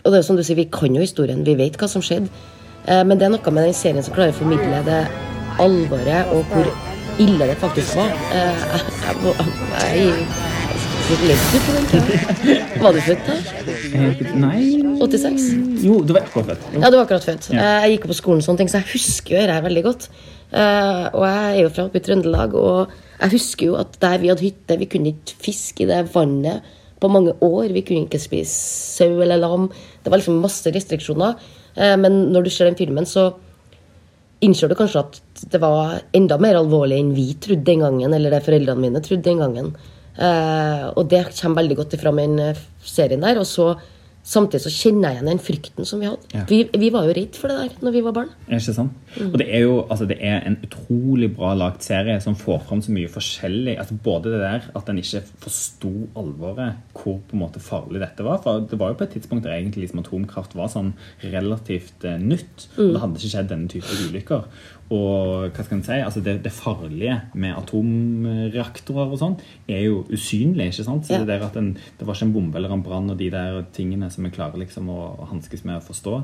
og 0.00 0.14
det 0.14 0.22
er 0.22 0.24
som 0.24 0.40
du 0.40 0.44
sier, 0.46 0.56
Vi 0.56 0.70
kan 0.72 0.96
jo 0.96 1.04
historien, 1.04 1.44
vi 1.44 1.58
vet 1.60 1.76
hva 1.76 1.90
som 1.92 2.00
skjedde. 2.04 2.32
Eh, 2.90 3.02
men 3.06 3.18
det 3.18 3.26
er 3.28 3.34
noe 3.34 3.52
med 3.54 3.68
den 3.68 3.76
serien 3.76 4.02
som 4.04 4.14
klarer 4.16 4.32
å 4.34 4.38
formidle 4.40 4.80
det 4.86 5.00
alvoret 5.62 6.30
og 6.34 6.46
hvor 6.50 6.70
ille 7.20 7.46
det 7.50 7.56
faktisk 7.60 7.96
var. 8.00 8.14
Eh, 8.34 8.54
jeg? 9.90 10.14
Var 12.80 12.94
du 12.94 13.00
født 13.02 13.24
da? 13.26 13.36
Nei 14.38 14.64
86? 15.00 15.46
Jo, 15.82 16.00
du 16.06 16.12
var 16.14 16.22
akkurat 16.26 16.52
født. 16.52 16.66
Jo. 16.74 16.82
Ja, 16.84 16.90
du 16.92 16.96
var 16.98 17.06
akkurat 17.06 17.26
født. 17.26 17.48
Eh, 17.54 17.78
Jeg 17.84 17.94
gikk 17.96 18.06
jo 18.06 18.12
på 18.12 18.18
skolen, 18.20 18.42
sånne 18.46 18.62
ting, 18.62 18.70
så 18.70 18.78
jeg 18.80 18.90
husker 18.94 19.34
jo 19.36 19.40
dette 19.42 19.64
veldig 19.66 19.84
godt. 19.86 20.08
Og 20.50 21.22
jeg 21.26 21.54
er 21.54 21.60
jo 21.64 21.70
fra 21.74 21.86
oppe 21.88 22.00
i 22.00 22.04
Trøndelag, 22.04 22.54
og 22.58 22.92
jeg 23.20 23.34
husker 23.36 23.66
jo 23.70 23.78
at 23.80 23.98
der 24.02 24.18
vi 24.22 24.30
hadde 24.32 24.44
hytte, 24.46 24.78
vi 24.80 24.88
kunne 24.90 25.12
ikke 25.14 25.38
fiske 25.46 25.84
i 25.84 25.88
det 25.90 26.02
vannet 26.14 26.62
på 27.00 27.08
mange 27.10 27.34
år. 27.42 27.70
Vi 27.74 27.82
kunne 27.86 28.06
ikke 28.06 28.20
spise 28.22 28.54
sau 28.98 29.20
eller 29.22 29.38
lam. 29.40 29.68
Det 30.04 30.10
var 30.12 30.18
liksom 30.22 30.40
masse 30.42 30.72
restriksjoner. 30.74 31.34
Eh, 31.76 31.96
men 32.00 32.26
når 32.34 32.46
du 32.46 32.50
ser 32.50 32.70
den 32.70 32.78
filmen, 32.78 33.06
så 33.08 33.30
innser 34.40 34.70
du 34.70 34.76
kanskje 34.78 35.04
at 35.04 35.20
det 35.52 35.60
var 35.60 36.00
enda 36.16 36.38
mer 36.40 36.58
alvorlig 36.60 36.98
enn 37.00 37.14
vi 37.16 37.32
trodde 37.42 37.66
den 37.66 37.84
gangen, 37.84 38.14
eller 38.16 38.32
det 38.32 38.44
foreldrene 38.46 38.86
mine 38.86 39.02
trodde 39.04 39.26
den 39.26 39.42
gangen. 39.42 39.72
Eh, 40.16 40.86
og 40.96 41.08
det 41.10 41.26
kommer 41.34 41.62
veldig 41.62 41.80
godt 41.80 41.96
ifra 41.96 42.12
med 42.14 42.34
den 42.34 42.44
eh, 42.50 42.62
serien 42.84 43.24
der. 43.24 43.40
Og 43.40 43.48
så 43.48 43.72
Samtidig 44.20 44.60
så 44.66 44.70
kjenner 44.72 45.08
jeg 45.08 45.16
igjen 45.16 45.30
den 45.30 45.40
frykten 45.42 45.86
som 45.88 46.02
vi 46.02 46.08
hadde. 46.10 46.28
Ja. 46.34 46.42
Vi, 46.48 46.58
vi 46.76 46.90
var 46.92 47.06
jo 47.08 47.14
redd 47.16 47.38
for 47.40 47.50
det 47.50 47.56
der 47.56 47.84
når 47.86 47.94
vi 47.94 48.02
var 48.04 48.14
barn. 48.18 48.32
Er 48.46 48.58
det 48.58 48.60
ikke 48.60 48.74
sant? 48.76 48.98
Og 49.24 49.36
det 49.40 49.46
er 49.48 49.64
jo 49.64 49.78
altså 49.86 50.06
det 50.10 50.18
er 50.20 50.44
en 50.46 50.58
utrolig 50.66 51.30
bra 51.36 51.54
lagd 51.56 51.80
serie 51.86 52.18
som 52.22 52.36
får 52.38 52.60
fram 52.68 52.82
så 52.84 52.92
mye 52.94 53.10
forskjellig. 53.10 53.78
altså 53.80 53.96
Både 54.04 54.34
det 54.34 54.42
der 54.42 54.68
at 54.76 54.92
en 54.92 55.00
ikke 55.00 55.22
forsto 55.46 55.92
alvoret, 56.20 56.82
hvor 56.92 57.16
på 57.30 57.38
en 57.38 57.42
måte 57.46 57.62
farlig 57.64 58.02
dette 58.04 58.26
var. 58.26 58.42
For 58.44 58.66
det 58.68 58.78
var 58.80 58.92
jo 58.92 59.00
på 59.00 59.08
et 59.08 59.16
tidspunkt 59.16 59.48
der 59.48 59.56
egentlig 59.56 59.86
liksom 59.86 60.04
atomkraft 60.04 60.54
var 60.58 60.68
sånn 60.72 60.92
relativt 61.24 62.04
eh, 62.04 62.20
nytt. 62.20 62.68
og 62.76 62.92
Det 62.92 63.02
hadde 63.04 63.22
ikke 63.22 63.32
skjedd 63.34 63.50
denne 63.54 63.72
type 63.72 63.98
ulykker. 64.10 64.44
Og 64.90 65.52
hva 65.54 65.62
skal 65.62 65.76
en 65.78 65.84
si, 65.86 65.94
altså 66.02 66.18
det, 66.26 66.32
det 66.42 66.50
farlige 66.50 67.20
med 67.38 67.52
atomreaktorer 67.54 69.12
og 69.14 69.20
sånn 69.20 69.36
er 69.70 69.84
jo 69.84 70.00
usynlig. 70.10 70.66
ikke 70.72 70.82
sant? 70.88 71.06
Så 71.06 71.12
Ja. 71.14 71.20
det 71.22 71.28
der 71.30 71.44
at 71.46 71.54
en, 71.60 71.68
det 71.98 72.06
var 72.08 72.14
ikke 72.18 72.26
en 72.26 72.32
bombe 72.34 72.58
eller 72.58 72.72
en 72.74 72.82
brann 72.82 73.06
og 73.12 73.18
de 73.20 73.28
der 73.30 73.60
tingene 73.72 74.08
som 74.10 74.24
vi 74.26 74.30
klarer 74.34 74.58
liksom 74.58 74.88
å, 74.90 74.98
å 75.22 75.28
hanskes 75.30 75.62
med 75.64 75.76
å 75.78 75.84
forstå. 75.86 76.16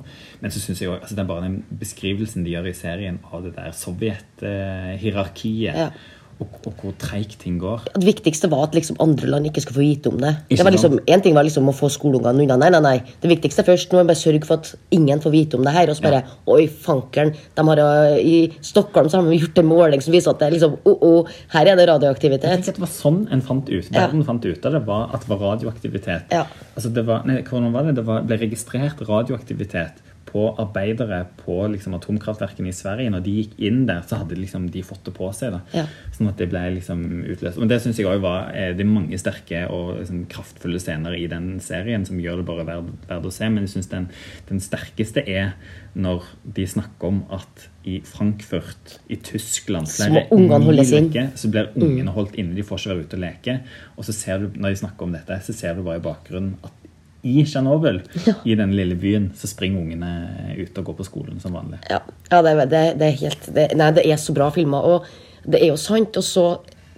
Men 0.43 0.51
så 0.51 0.59
synes 0.65 0.81
jeg 0.83 0.91
også, 0.91 1.03
altså 1.07 1.15
det 1.15 1.23
er 1.23 1.31
bare 1.31 1.47
den 1.47 1.61
beskrivelsen 1.79 2.43
de 2.45 2.51
gjør 2.57 2.67
i 2.73 2.75
serien 2.75 3.21
av 3.31 3.45
det 3.47 3.55
der 3.55 3.71
Sovjet-hierarkiet. 3.71 5.77
Ja. 5.77 5.91
Og, 6.37 6.49
og 6.69 6.73
hvor 6.83 6.93
treigt 7.01 7.39
ting 7.41 7.55
går. 7.57 7.87
Det 7.95 8.05
viktigste 8.05 8.51
var 8.53 8.67
at 8.67 8.75
liksom 8.77 8.99
andre 9.01 9.31
land 9.33 9.49
ikke 9.49 9.63
skulle 9.65 9.79
få 9.79 9.85
vite 9.85 10.11
om 10.13 10.19
det. 10.21 10.35
Ikke 10.51 10.59
det 10.61 10.67
var 10.69 10.75
liksom, 10.75 10.97
en 11.01 11.23
ting 11.25 11.37
var 11.37 11.47
liksom 11.49 11.71
å 11.71 11.75
få 11.77 11.89
skoleungene 11.93 12.45
unna. 12.45 12.59
Nei, 12.61 12.69
nei, 12.75 12.81
nei. 12.85 13.15
Det 13.23 13.31
viktigste 13.31 13.65
først. 13.65 13.89
Nå 13.89 13.99
må 13.99 14.05
vi 14.05 14.11
bare 14.11 14.21
sørge 14.21 14.49
for 14.49 14.61
at 14.61 14.93
ingen 14.93 15.23
får 15.25 15.33
vite 15.33 15.57
om 15.57 15.65
det 15.65 15.73
her. 15.73 15.89
Og 15.89 15.97
så 15.97 16.05
bare 16.05 16.21
Oi, 16.53 16.67
fankeren. 16.69 17.33
Har, 17.57 17.81
uh, 17.81 18.19
I 18.21 18.53
Stockholm 18.61 19.09
så 19.09 19.23
har 19.23 19.31
de 19.31 19.39
gjort 19.41 19.63
en 19.63 19.71
måling 19.71 20.05
som 20.05 20.13
viser 20.13 20.35
at 20.35 20.43
det 20.43 20.51
er 20.51 20.57
liksom 20.59 20.77
oh, 20.85 21.07
oh, 21.09 21.33
her 21.55 21.73
er 21.73 21.81
det 21.81 21.87
Jeg 21.87 21.93
radioaktivitet. 21.95 22.51
tenker 22.53 22.75
at 22.75 22.81
det 22.81 22.85
var 22.85 22.93
sånn 22.93 23.23
en 23.33 23.45
fant 23.47 23.73
ut. 23.73 23.89
Ja. 23.97 24.09
Fant 24.29 24.45
ut 24.45 24.69
av 24.69 24.77
det, 24.77 24.83
var 24.87 25.15
at 25.17 25.25
det 25.25 25.33
var 25.33 25.43
radioaktivitet. 25.55 26.37
Ja. 26.37 26.45
Altså 26.75 26.93
det 26.93 27.07
var, 27.09 27.25
nei, 27.29 27.41
hvordan 27.47 27.73
var 27.73 27.89
det? 27.89 27.97
Det 27.97 28.05
var, 28.07 28.29
ble 28.29 28.39
registrert 28.45 29.01
radioaktivitet 29.09 30.05
på 30.37 30.51
arbeidere 30.61 31.23
på 31.41 31.55
liksom, 31.73 31.95
atomkraftverkene 31.97 32.69
i 32.69 32.77
Sverige. 32.77 33.13
Når 33.15 33.23
de 33.25 33.37
gikk 33.39 33.55
inn 33.65 33.85
der, 33.89 34.03
så 34.05 34.19
hadde 34.21 34.37
liksom, 34.37 34.67
de 34.73 34.83
fått 34.85 35.07
det 35.09 35.15
på 35.17 35.31
seg. 35.37 35.55
Da. 35.55 35.63
Ja. 35.73 35.87
Sånn 36.13 36.29
at 36.29 36.37
det 36.41 36.51
ble 36.53 36.65
liksom 36.75 37.05
utløst. 37.25 37.61
Men 37.63 37.71
det 37.71 37.81
syns 37.85 38.01
jeg 38.01 38.09
òg 38.11 38.21
var 38.25 38.51
eh, 38.53 38.75
Det 38.77 38.85
er 38.85 38.91
mange 38.91 39.21
sterke 39.21 39.63
og 39.73 40.03
liksom, 40.03 40.27
kraftfulle 40.33 40.81
scener 40.83 41.17
i 41.17 41.25
den 41.33 41.55
serien 41.65 42.05
som 42.09 42.21
gjør 42.21 42.43
det 42.43 42.49
bare 42.51 42.67
verd, 42.69 42.93
verd 43.09 43.31
å 43.31 43.33
se. 43.33 43.49
Men 43.49 43.65
jeg 43.65 43.77
syns 43.79 43.91
den, 43.95 44.11
den 44.51 44.61
sterkeste 44.65 45.25
er 45.25 45.55
når 45.97 46.27
de 46.59 46.67
snakker 46.69 47.09
om 47.09 47.23
at 47.33 47.69
i 47.89 48.01
Frankfurt, 48.05 48.99
i 49.09 49.17
Tyskland 49.23 49.89
Så 49.89 50.11
må 50.13 50.27
ungene 50.35 50.65
holdes 50.67 50.91
inn. 50.99 51.09
så 51.39 51.49
blir 51.49 51.71
ungene 51.79 52.13
holdt 52.13 52.37
inne. 52.37 52.57
De 52.59 52.65
får 52.67 52.83
ikke 52.83 52.93
være 52.93 53.07
ute 53.07 53.17
og 53.17 53.23
leke. 53.23 53.61
Og 53.97 54.09
så 54.09 54.13
ser 54.17 54.43
du, 54.43 54.51
når 54.59 54.75
de 54.75 54.83
snakker 54.83 55.07
om 55.07 55.15
dette, 55.17 55.39
så 55.47 55.55
ser 55.57 55.79
du 55.79 55.87
bare 55.87 56.03
i 56.03 56.05
bakgrunnen 56.05 56.59
at 56.67 56.86
i 57.23 57.45
Tsjernobyl, 57.47 58.01
i 58.45 58.55
den 58.59 58.75
lille 58.77 58.97
byen, 58.99 59.31
så 59.37 59.49
springer 59.51 59.83
ungene 59.83 60.11
ut 60.59 60.79
og 60.79 60.91
går 60.91 60.99
på 61.01 61.07
skolen 61.09 61.41
som 61.43 61.57
vanlig. 61.57 61.81
Ja, 61.91 62.01
ja 62.31 62.43
det, 62.45 62.55
det, 62.71 62.83
det 63.01 63.09
er 63.09 63.21
helt 63.23 63.49
det, 63.55 63.69
Nei, 63.79 63.91
det 63.97 64.07
er 64.07 64.21
så 64.21 64.35
bra 64.37 64.51
filmer. 64.55 64.87
Og 64.87 65.47
det 65.47 65.63
er 65.63 65.73
jo 65.73 65.81
sant. 65.81 66.17
Og 66.19 66.27
så 66.27 66.47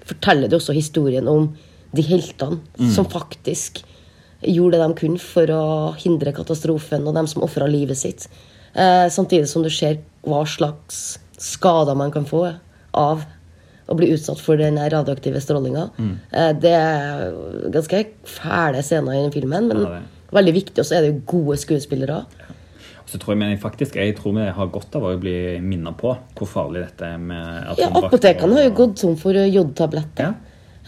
forteller 0.09 0.51
det 0.51 0.59
også 0.59 0.77
historien 0.77 1.29
om 1.31 1.53
de 1.97 2.05
heltene 2.05 2.91
som 2.93 3.09
faktisk 3.09 3.83
gjorde 4.45 4.77
det 4.77 4.85
de 4.85 4.99
kunne 5.01 5.23
for 5.23 5.51
å 5.51 5.65
hindre 5.99 6.35
katastrofen, 6.37 7.07
og 7.09 7.17
dem 7.17 7.29
som 7.31 7.45
ofra 7.47 7.67
livet 7.71 7.99
sitt. 7.99 8.29
Eh, 8.75 9.07
samtidig 9.11 9.49
som 9.51 9.65
du 9.65 9.71
ser 9.73 9.99
hva 10.29 10.45
slags 10.47 11.19
skader 11.39 11.97
man 11.99 12.13
kan 12.15 12.27
få 12.29 12.45
av 12.99 13.25
å 13.89 13.97
bli 13.97 14.11
utsatt 14.13 14.41
for 14.45 14.61
den 14.61 14.77
radioaktive 14.77 15.41
strålinga. 15.41 15.87
Eh, 16.33 16.53
det 16.61 16.73
er 16.77 17.33
ganske 17.73 18.03
fæle 18.29 18.83
scener 18.85 19.17
i 19.17 19.23
den 19.25 19.33
filmen, 19.35 19.69
men 19.71 19.81
Ja, 19.85 20.01
veldig 20.37 20.55
viktig. 20.59 20.79
Og 20.83 20.85
så 20.89 20.99
er 20.99 21.07
det 21.07 21.13
jo 21.15 21.23
gode 21.33 21.57
skuespillere. 21.61 22.23
Så 23.09 23.17
tror 23.19 23.33
jeg, 23.33 23.39
men 23.41 23.57
faktisk, 23.59 23.95
jeg 23.97 24.17
tror 24.19 24.35
vi 24.37 24.45
har 24.53 24.67
godt 24.69 24.95
av 24.99 25.07
å 25.09 25.15
bli 25.19 25.37
minnet 25.65 25.97
på 25.97 26.13
hvor 26.37 26.47
farlig 26.51 26.85
dette 26.85 27.07
er 27.15 27.17
med 27.19 27.79
Ja. 27.79 27.89
Apotekene 28.03 28.53
har 28.59 28.69
jo 28.69 28.75
gått 28.83 28.99
tom 29.01 29.17
for 29.17 29.33
eh, 29.33 29.49
jodtabletter. 29.49 30.35
Ja. 30.35 30.35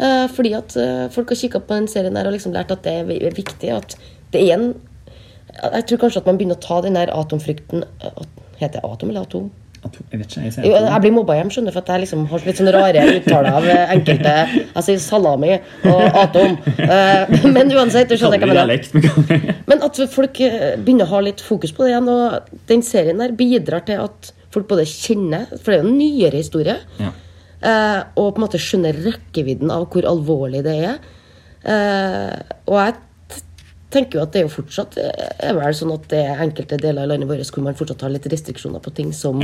Eh, 0.01 0.27
fordi 0.29 0.53
at 0.57 0.77
folk 1.13 1.29
har 1.33 1.37
kikka 1.37 1.61
på 1.61 1.75
den 1.79 1.89
serien 1.89 2.15
der 2.15 2.27
og 2.29 2.33
liksom 2.37 2.53
lært 2.53 2.71
at 2.71 2.83
det 2.85 2.93
er 3.01 3.33
viktig. 3.33 3.73
At 3.73 3.97
det 4.33 4.45
er 4.49 4.55
en 4.59 4.75
Jeg 5.51 5.87
tror 5.89 5.99
kanskje 5.99 6.21
at 6.23 6.27
man 6.27 6.37
begynner 6.39 6.57
å 6.57 6.63
ta 6.63 6.81
den 6.81 6.95
der 6.95 7.11
atomfrykten 7.11 7.83
at- 8.01 8.37
Heter 8.61 8.81
det 8.81 8.85
atom 8.85 9.09
eller 9.11 9.23
atom? 9.23 9.51
Jeg 9.81 10.21
ikke, 10.21 10.43
jeg 10.45 10.67
Jo, 10.69 10.73
jeg 10.77 11.01
blir 11.01 11.13
mobba 11.17 11.37
hjem, 11.39 11.51
skjønner 11.55 11.73
for 11.73 11.81
at 11.81 11.91
jeg 11.95 12.03
liksom 12.03 12.27
har 12.29 12.43
litt 12.45 12.59
sånne 12.61 12.73
rare 12.75 13.05
uttaler 13.15 13.55
av 13.57 13.69
eh, 13.73 13.93
enkelte 13.95 14.35
Jeg 14.59 14.85
sier 14.85 15.01
salami 15.01 15.55
og 15.89 16.19
atom. 16.21 16.59
Eh, 16.85 17.33
Men 17.55 17.73
uansett, 17.73 18.11
du 18.13 18.21
skjønner 18.21 18.43
hva 18.45 18.51
jeg 18.53 18.91
mener. 18.93 19.57
men 19.71 19.87
at 19.87 20.03
folk 20.13 20.41
eh, 20.45 20.75
begynner 20.77 21.09
å 21.09 21.15
ha 21.15 21.23
litt 21.25 21.41
fokus 21.45 21.73
på 21.73 21.87
det 21.87 21.95
igjen. 21.95 22.11
Og 22.13 22.53
den 22.69 22.85
serien 22.85 23.25
der 23.25 23.33
bidrar 23.39 23.87
til 23.89 24.05
at 24.05 24.33
folk 24.53 24.69
både 24.69 24.85
kjenner 24.91 25.49
For 25.55 25.71
det 25.73 25.79
er 25.79 25.83
jo 25.83 25.89
en 25.89 25.99
nyere 25.99 26.43
historie. 26.43 26.77
Ja. 27.01 27.13
og 28.17 28.35
på 28.35 28.39
en 28.41 28.45
måte 28.45 28.61
skjønner 28.61 28.97
rekkevidden 29.05 29.73
av 29.73 29.89
hvor 29.93 30.07
alvorlig 30.09 30.63
det 30.65 30.77
er. 30.91 31.01
Og 32.69 32.77
jeg 32.81 32.95
tenker 33.91 34.19
jo 34.19 34.23
at 34.23 34.33
det 34.33 34.41
er 34.41 34.45
jo 34.47 34.53
fortsatt 34.55 34.97
eh, 35.03 35.49
er 35.51 35.57
vel 35.59 35.75
sånn 35.75 35.91
at 35.95 36.05
det 36.13 36.21
er 36.23 36.41
enkelte 36.45 36.77
deler 36.81 37.03
av 37.03 37.09
landet 37.13 37.29
vårt 37.31 37.51
hvor 37.55 37.65
man 37.67 37.75
fortsatt 37.79 38.05
har 38.07 38.13
litt 38.15 38.27
restriksjoner 38.31 38.81
på 38.85 38.93
ting 38.95 39.11
som 39.17 39.41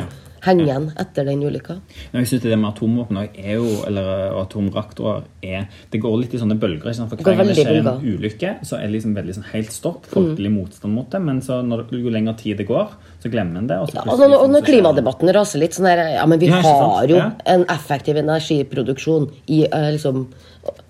henger 0.47 0.65
igjen 0.69 0.87
etter 1.03 1.27
den 1.27 1.43
ulykka. 1.43 1.77
Men 2.13 2.23
jeg 2.23 2.29
synes 2.31 2.43
det 2.47 2.59
med 2.59 2.69
atomvåpen 2.71 3.19
er 3.25 3.57
jo, 3.57 3.67
eller 3.89 4.11
og 4.37 4.41
atomreaktorer 4.45 5.25
er 5.43 5.67
Det 5.91 6.01
går 6.03 6.17
litt 6.21 6.35
i 6.35 6.39
sånne 6.39 6.59
bølger. 6.63 6.87
ikke 6.87 6.95
sant? 6.95 7.11
For 7.11 7.17
hver 7.27 7.37
gang 7.41 7.51
det 7.51 7.57
skjer 7.59 7.81
en 7.81 8.01
ulykke, 8.07 8.53
så 8.67 8.79
er 8.79 8.87
det 8.87 8.95
liksom 8.97 9.15
veldig 9.19 9.35
sånn 9.39 9.49
helt 9.53 9.73
stopp. 9.75 10.07
Folkelig 10.13 10.53
motstand 10.55 10.95
mot 10.95 11.11
det. 11.11 11.21
Men 11.27 11.41
så 11.43 11.61
når, 11.67 11.87
jo 11.91 12.11
lenger 12.15 12.39
tid 12.39 12.59
det 12.63 12.69
går, 12.71 12.95
så 13.23 13.31
glemmer 13.33 13.59
en 13.65 13.67
det. 13.71 13.79
Og 13.83 13.91
så 13.91 13.99
Ja, 13.99 14.07
og 14.13 14.19
når, 14.23 14.37
og 14.45 14.51
når 14.55 14.67
klimadebatten 14.69 15.33
raser 15.35 15.59
litt 15.63 15.75
sånn 15.75 15.91
der, 15.91 16.05
Ja, 16.17 16.27
men 16.27 16.39
vi 16.39 16.47
Ja, 16.47 16.61
har 16.63 17.07
jo 17.11 17.17
Ja. 17.17 17.31
en 17.47 17.65
effektiv 17.67 18.17
energiproduksjon 18.23 19.31
i 19.49 19.65
eh, 19.67 19.91
liksom 19.97 20.29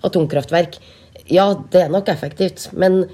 atomkraftverk. 0.03 0.77
Ja, 1.29 1.53
det 1.71 1.81
er 1.85 1.89
nok 1.89 2.07
effektivt, 2.09 2.69
men 2.73 3.07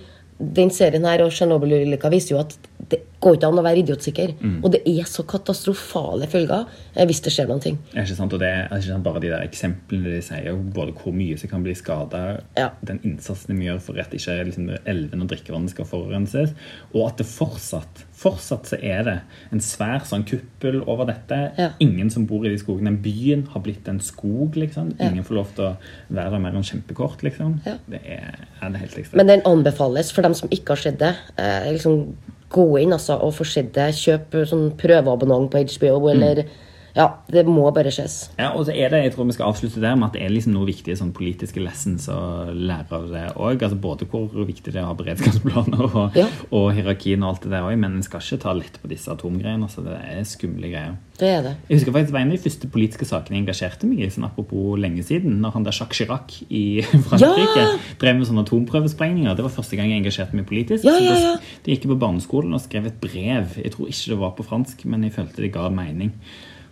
den 0.55 0.71
serien 0.73 1.05
her 1.07 1.23
og 1.25 1.33
Tsjernobyl-ulykka 1.33 2.11
viser 2.13 2.35
jo 2.35 2.41
at 2.43 2.55
det 2.91 3.01
går 3.23 3.37
ikke 3.37 3.49
an 3.49 3.61
å 3.61 3.65
være 3.65 3.81
idiotsikker. 3.83 4.35
Mm. 4.41 4.57
Og 4.61 4.73
det 4.75 4.83
er 4.89 5.07
så 5.09 5.25
katastrofale 5.29 6.27
følger 6.31 6.65
eh, 6.93 7.05
hvis 7.09 7.23
det 7.25 7.33
skjer 7.35 7.49
noen 7.49 7.63
ting. 7.63 7.79
Er 7.95 8.05
ikke 8.05 8.19
sant? 8.19 8.35
Og 8.35 8.43
det 8.43 8.51
er 8.51 8.67
ikke 8.69 8.89
sant, 8.91 9.05
bare 9.07 9.23
de 9.23 9.31
der 9.33 9.45
eksemplene 9.47 10.13
de 10.17 10.21
sier, 10.25 10.61
både 10.75 10.95
hvor 10.99 11.15
mye 11.15 11.37
som 11.39 11.51
kan 11.51 11.65
bli 11.65 11.75
skada, 11.79 12.23
Ja. 12.59 12.69
den 12.85 12.99
innsatsen 13.03 13.55
de 13.55 13.67
gjør 13.69 13.81
for 13.89 13.99
at 14.01 14.13
ikke 14.15 14.39
liksom, 14.49 14.71
elvene 14.85 15.25
og 15.25 15.31
drikkevannet 15.31 15.73
skal 15.73 15.89
forurenses, 15.89 16.55
og 16.93 17.07
at 17.09 17.21
det 17.23 17.29
fortsatt 17.29 18.05
fortsatt 18.23 18.69
så 18.69 18.77
er 18.79 19.03
det 19.07 19.15
en 19.53 19.61
svær 19.63 20.03
sånn 20.07 20.25
kuppel 20.27 20.81
over 20.89 21.07
dette. 21.09 21.39
Ja. 21.59 21.71
Ingen 21.83 22.11
som 22.13 22.27
bor 22.29 22.45
i 22.45 22.51
de 22.53 22.59
skogene. 22.61 22.93
Byen 23.03 23.45
har 23.53 23.63
blitt 23.65 23.87
en 23.91 23.99
skog, 24.03 24.57
liksom. 24.59 24.93
Ingen 25.03 25.25
får 25.27 25.39
lov 25.39 25.51
til 25.57 25.67
å 25.67 25.73
være 26.13 26.35
der 26.35 26.43
mer 26.45 26.55
enn 26.57 26.67
kjempekort, 26.67 27.23
liksom. 27.25 27.57
Det 27.63 27.99
er, 28.01 28.45
er 28.61 28.75
det 28.75 28.83
helt 28.85 28.99
ekstremt. 29.01 29.19
Men 29.19 29.31
den 29.31 29.45
anbefales 29.49 30.13
for 30.15 30.25
dem 30.25 30.37
som 30.37 30.51
ikke 30.53 30.75
har 30.77 30.83
sett 30.85 31.01
det. 31.01 31.13
Eh, 31.35 31.71
liksom 31.75 32.13
Gå 32.53 32.67
inn 32.81 32.93
altså, 32.93 33.17
og 33.19 33.33
få 33.37 33.47
sett 33.49 33.71
det. 33.75 33.89
Kjøp 33.97 34.37
sånn 34.49 34.67
prøveabonnement 34.79 35.49
på 35.53 35.63
HBO, 35.65 36.13
Mm. 36.13 36.45
Ja, 36.93 37.07
det 37.33 37.41
må 37.49 37.63
bare 37.73 37.89
skjes. 37.89 38.29
Ja, 38.37 38.51
og 38.53 38.67
så 38.67 38.73
er 38.77 38.91
det, 38.93 38.99
jeg 39.07 39.13
tror 39.15 39.25
vi 39.25 39.33
skal 39.33 39.47
avslutte 39.49 39.81
der 39.81 39.95
med 39.97 40.11
at 40.11 40.13
det 40.13 40.21
er 40.27 40.29
liksom 40.29 40.53
noen 40.53 40.67
viktige 40.69 40.93
sånn 40.99 41.09
politiske 41.15 41.57
lessons 41.63 42.05
å 42.13 42.17
lære 42.53 42.93
av 42.99 43.07
det 43.09 43.23
òg. 43.33 43.63
Altså 43.65 43.79
både 43.81 44.05
hvor 44.11 44.29
viktig 44.45 44.69
det 44.69 44.77
er 44.77 44.85
å 44.85 44.91
ha 44.91 44.97
beredskapsplaner 44.99 45.87
og, 45.87 46.13
Ja. 46.19 46.27
og 46.53 46.67
hierarkien 46.77 47.23
og 47.25 47.31
alt 47.31 47.47
det 47.47 47.51
der 47.55 47.65
òg, 47.65 47.79
men 47.81 47.95
en 47.97 48.05
skal 48.05 48.21
ikke 48.21 48.39
ta 48.45 48.53
lett 48.53 48.77
på 48.83 48.91
disse 48.91 49.09
atomgreiene. 49.09 49.65
Altså, 49.65 49.81
det 49.87 49.97
er 49.97 50.21
skumle 50.29 50.69
greier. 50.69 50.93
Det 51.17 51.29
er 51.29 51.41
det. 51.45 51.55
Jeg 51.69 51.79
husker 51.79 51.95
faktisk 51.97 52.13
var 52.13 52.21
en 52.25 52.31
av 52.33 52.37
de 52.37 52.43
første 52.45 52.69
politiske 52.73 53.05
sakene 53.09 53.37
jeg 53.39 53.43
engasjerte 53.47 53.89
meg 53.89 53.99
i, 54.05 54.11
sånn 54.13 54.25
apropos 54.29 54.77
lenge 54.81 55.01
siden, 55.05 55.41
når 55.41 55.57
han 55.57 55.65
der 55.65 55.73
Jacques 55.79 55.97
Chirac 55.97 56.37
i 56.53 56.63
Frankrike 57.09 57.57
Ja! 57.65 57.73
drev 58.01 58.17
med 58.21 58.29
sånne 58.29 58.45
atomprøvesprengninger. 58.45 59.33
Det 59.37 59.45
var 59.49 59.53
første 59.57 59.77
gang 59.81 59.89
jeg 59.89 60.03
engasjerte 60.05 60.37
meg 60.37 60.45
politisk. 60.49 60.85
Ja, 60.85 60.97
ja, 61.01 61.17
ja, 61.17 61.33
da-. 61.37 61.59
Da 61.65 61.73
gikk 61.73 61.85
jeg 61.87 61.93
på 61.95 61.99
barneskolen 62.05 62.53
og 62.53 62.61
skrev 62.61 62.85
et 62.89 63.01
brev. 63.01 63.57
Jeg 63.61 63.73
tror 63.73 63.89
ikke 63.89 64.13
det 64.13 64.19
var 64.21 64.33
på 64.37 64.45
fransk, 64.45 64.85
men 64.85 65.05
jeg 65.09 65.17
følte 65.17 65.41
det 65.45 65.53
ga 65.57 65.69
mening. 65.73 66.13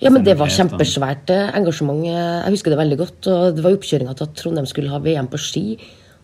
Ja, 0.01 0.09
men 0.09 0.23
det 0.25 0.33
var 0.39 0.49
kjempesvært 0.49 1.29
eh, 1.29 1.51
engasjement. 1.57 2.03
Jeg 2.07 2.53
husker 2.55 2.73
det 2.73 2.79
veldig 2.79 2.97
godt. 2.97 3.27
og 3.29 3.55
Det 3.55 3.63
var 3.63 3.71
i 3.73 3.77
oppkjøringa 3.77 4.15
til 4.17 4.25
at 4.27 4.33
Trondheim 4.39 4.65
skulle 4.69 4.89
ha 4.89 4.97
VM 5.03 5.27
på 5.29 5.37
ski. 5.41 5.65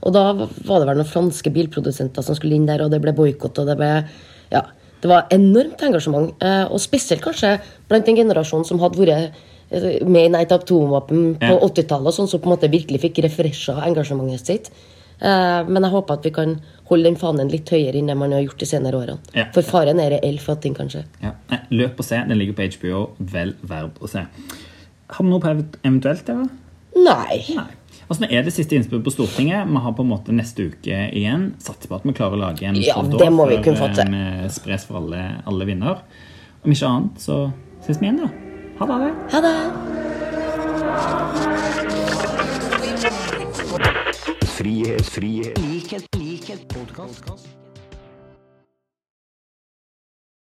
Og 0.05 0.13
da 0.13 0.23
var 0.33 0.79
det 0.81 0.87
vel 0.89 0.97
noen 1.01 1.09
franske 1.09 1.51
bilprodusenter 1.53 2.25
som 2.25 2.35
skulle 2.37 2.57
inn 2.57 2.65
der, 2.69 2.81
og 2.85 2.91
det 2.93 3.01
ble 3.03 3.13
boikott. 3.17 3.61
Det 3.65 3.77
ble 3.77 3.91
Ja. 4.51 4.63
Det 5.01 5.09
var 5.11 5.27
enormt 5.29 5.77
engasjement. 5.85 6.33
eh, 6.41 6.65
Og 6.71 6.79
spesielt 6.81 7.21
kanskje 7.21 7.59
blant 7.87 8.05
den 8.05 8.15
generasjonen 8.17 8.65
som 8.65 8.79
hadde 8.79 8.97
vært 8.97 9.31
eh, 9.69 10.03
med 10.05 10.25
i 10.25 10.29
Nei 10.29 10.45
til 10.45 10.57
atomvåpen 10.57 11.35
på 11.39 11.53
Ja. 11.53 11.59
80-tallet, 11.59 12.07
og 12.07 12.13
sånn 12.13 12.27
som 12.29 12.39
på 12.39 12.49
en 12.49 12.57
måte 12.57 12.71
virkelig 12.71 13.01
fikk 13.01 13.21
refresha 13.23 13.75
engasjementet 13.85 14.45
sitt. 14.45 14.71
Eh, 15.21 15.63
Men 15.67 15.83
jeg 15.83 15.91
håper 15.91 16.13
at 16.13 16.23
vi 16.23 16.29
kan 16.31 16.59
holde 16.89 17.03
den 17.09 17.15
fanen 17.19 17.49
litt 17.51 17.69
høyere 17.69 17.95
enn 17.99 18.07
det 18.07 18.15
man 18.17 18.31
har 18.31 18.41
gjort 18.45 18.59
de 18.59 18.65
senere 18.69 18.93
årene. 18.99 19.17
Ja. 19.35 19.45
For 19.53 19.61
faren 19.65 19.99
er 19.99 20.09
reell 20.17 20.37
for 20.39 20.51
at 20.53 20.61
ting 20.61 20.75
kan 20.77 20.87
skje. 20.89 21.03
Ja. 21.23 21.31
Nei, 21.51 21.59
løp 21.71 21.99
og 21.99 22.05
se. 22.05 22.15
Den 22.27 22.37
ligger 22.37 22.53
på 22.53 22.67
HBO. 22.77 23.09
Vel 23.19 23.55
verd 23.63 23.97
å 23.99 24.07
se. 24.11 24.25
Har 25.09 25.23
vi 25.23 25.29
noe 25.31 25.39
på 25.43 25.55
eventuelt, 25.83 26.29
Eva? 26.29 26.45
Nei. 26.95 27.43
Nei. 27.55 27.67
Altså, 28.09 28.21
nå 28.23 28.29
er 28.31 28.41
det 28.47 28.53
siste 28.55 28.75
innspill 28.77 29.01
på 29.03 29.11
Stortinget. 29.11 29.67
Vi 29.67 29.75
har 29.83 29.91
på 29.97 30.01
en 30.05 30.09
måte 30.13 30.31
neste 30.31 30.69
uke 30.71 31.09
igjen. 31.11 31.49
Satser 31.59 31.87
på 31.91 31.95
at 31.99 32.03
vi 32.07 32.13
klarer 32.15 32.37
å 32.37 32.39
lage 32.45 32.63
en 32.69 32.75
Ja, 32.79 33.01
det 33.01 33.27
må 33.33 33.43
før, 33.43 33.51
vi 33.57 33.63
kunne 33.65 33.77
fått 33.81 33.95
til. 33.99 34.13
eh, 34.15 34.43
Vi 34.43 34.49
spres 34.55 34.85
for 34.87 34.95
alle, 35.01 35.41
alle 35.45 35.65
vinner. 35.67 35.97
Om 36.63 36.71
ikke 36.71 36.87
annet, 36.87 37.19
så 37.19 37.51
ses 37.83 37.99
vi 37.99 38.07
igjen, 38.07 38.21
da. 38.23 38.29
Ha 38.79 38.85
det. 38.87 39.11
Ha 39.33 39.39
det! 41.83 41.86
Frihet, 44.57 45.05
frihet, 45.05 45.57
likhet, 45.57 46.07
likhet, 46.17 46.65
podkast. 46.73 47.56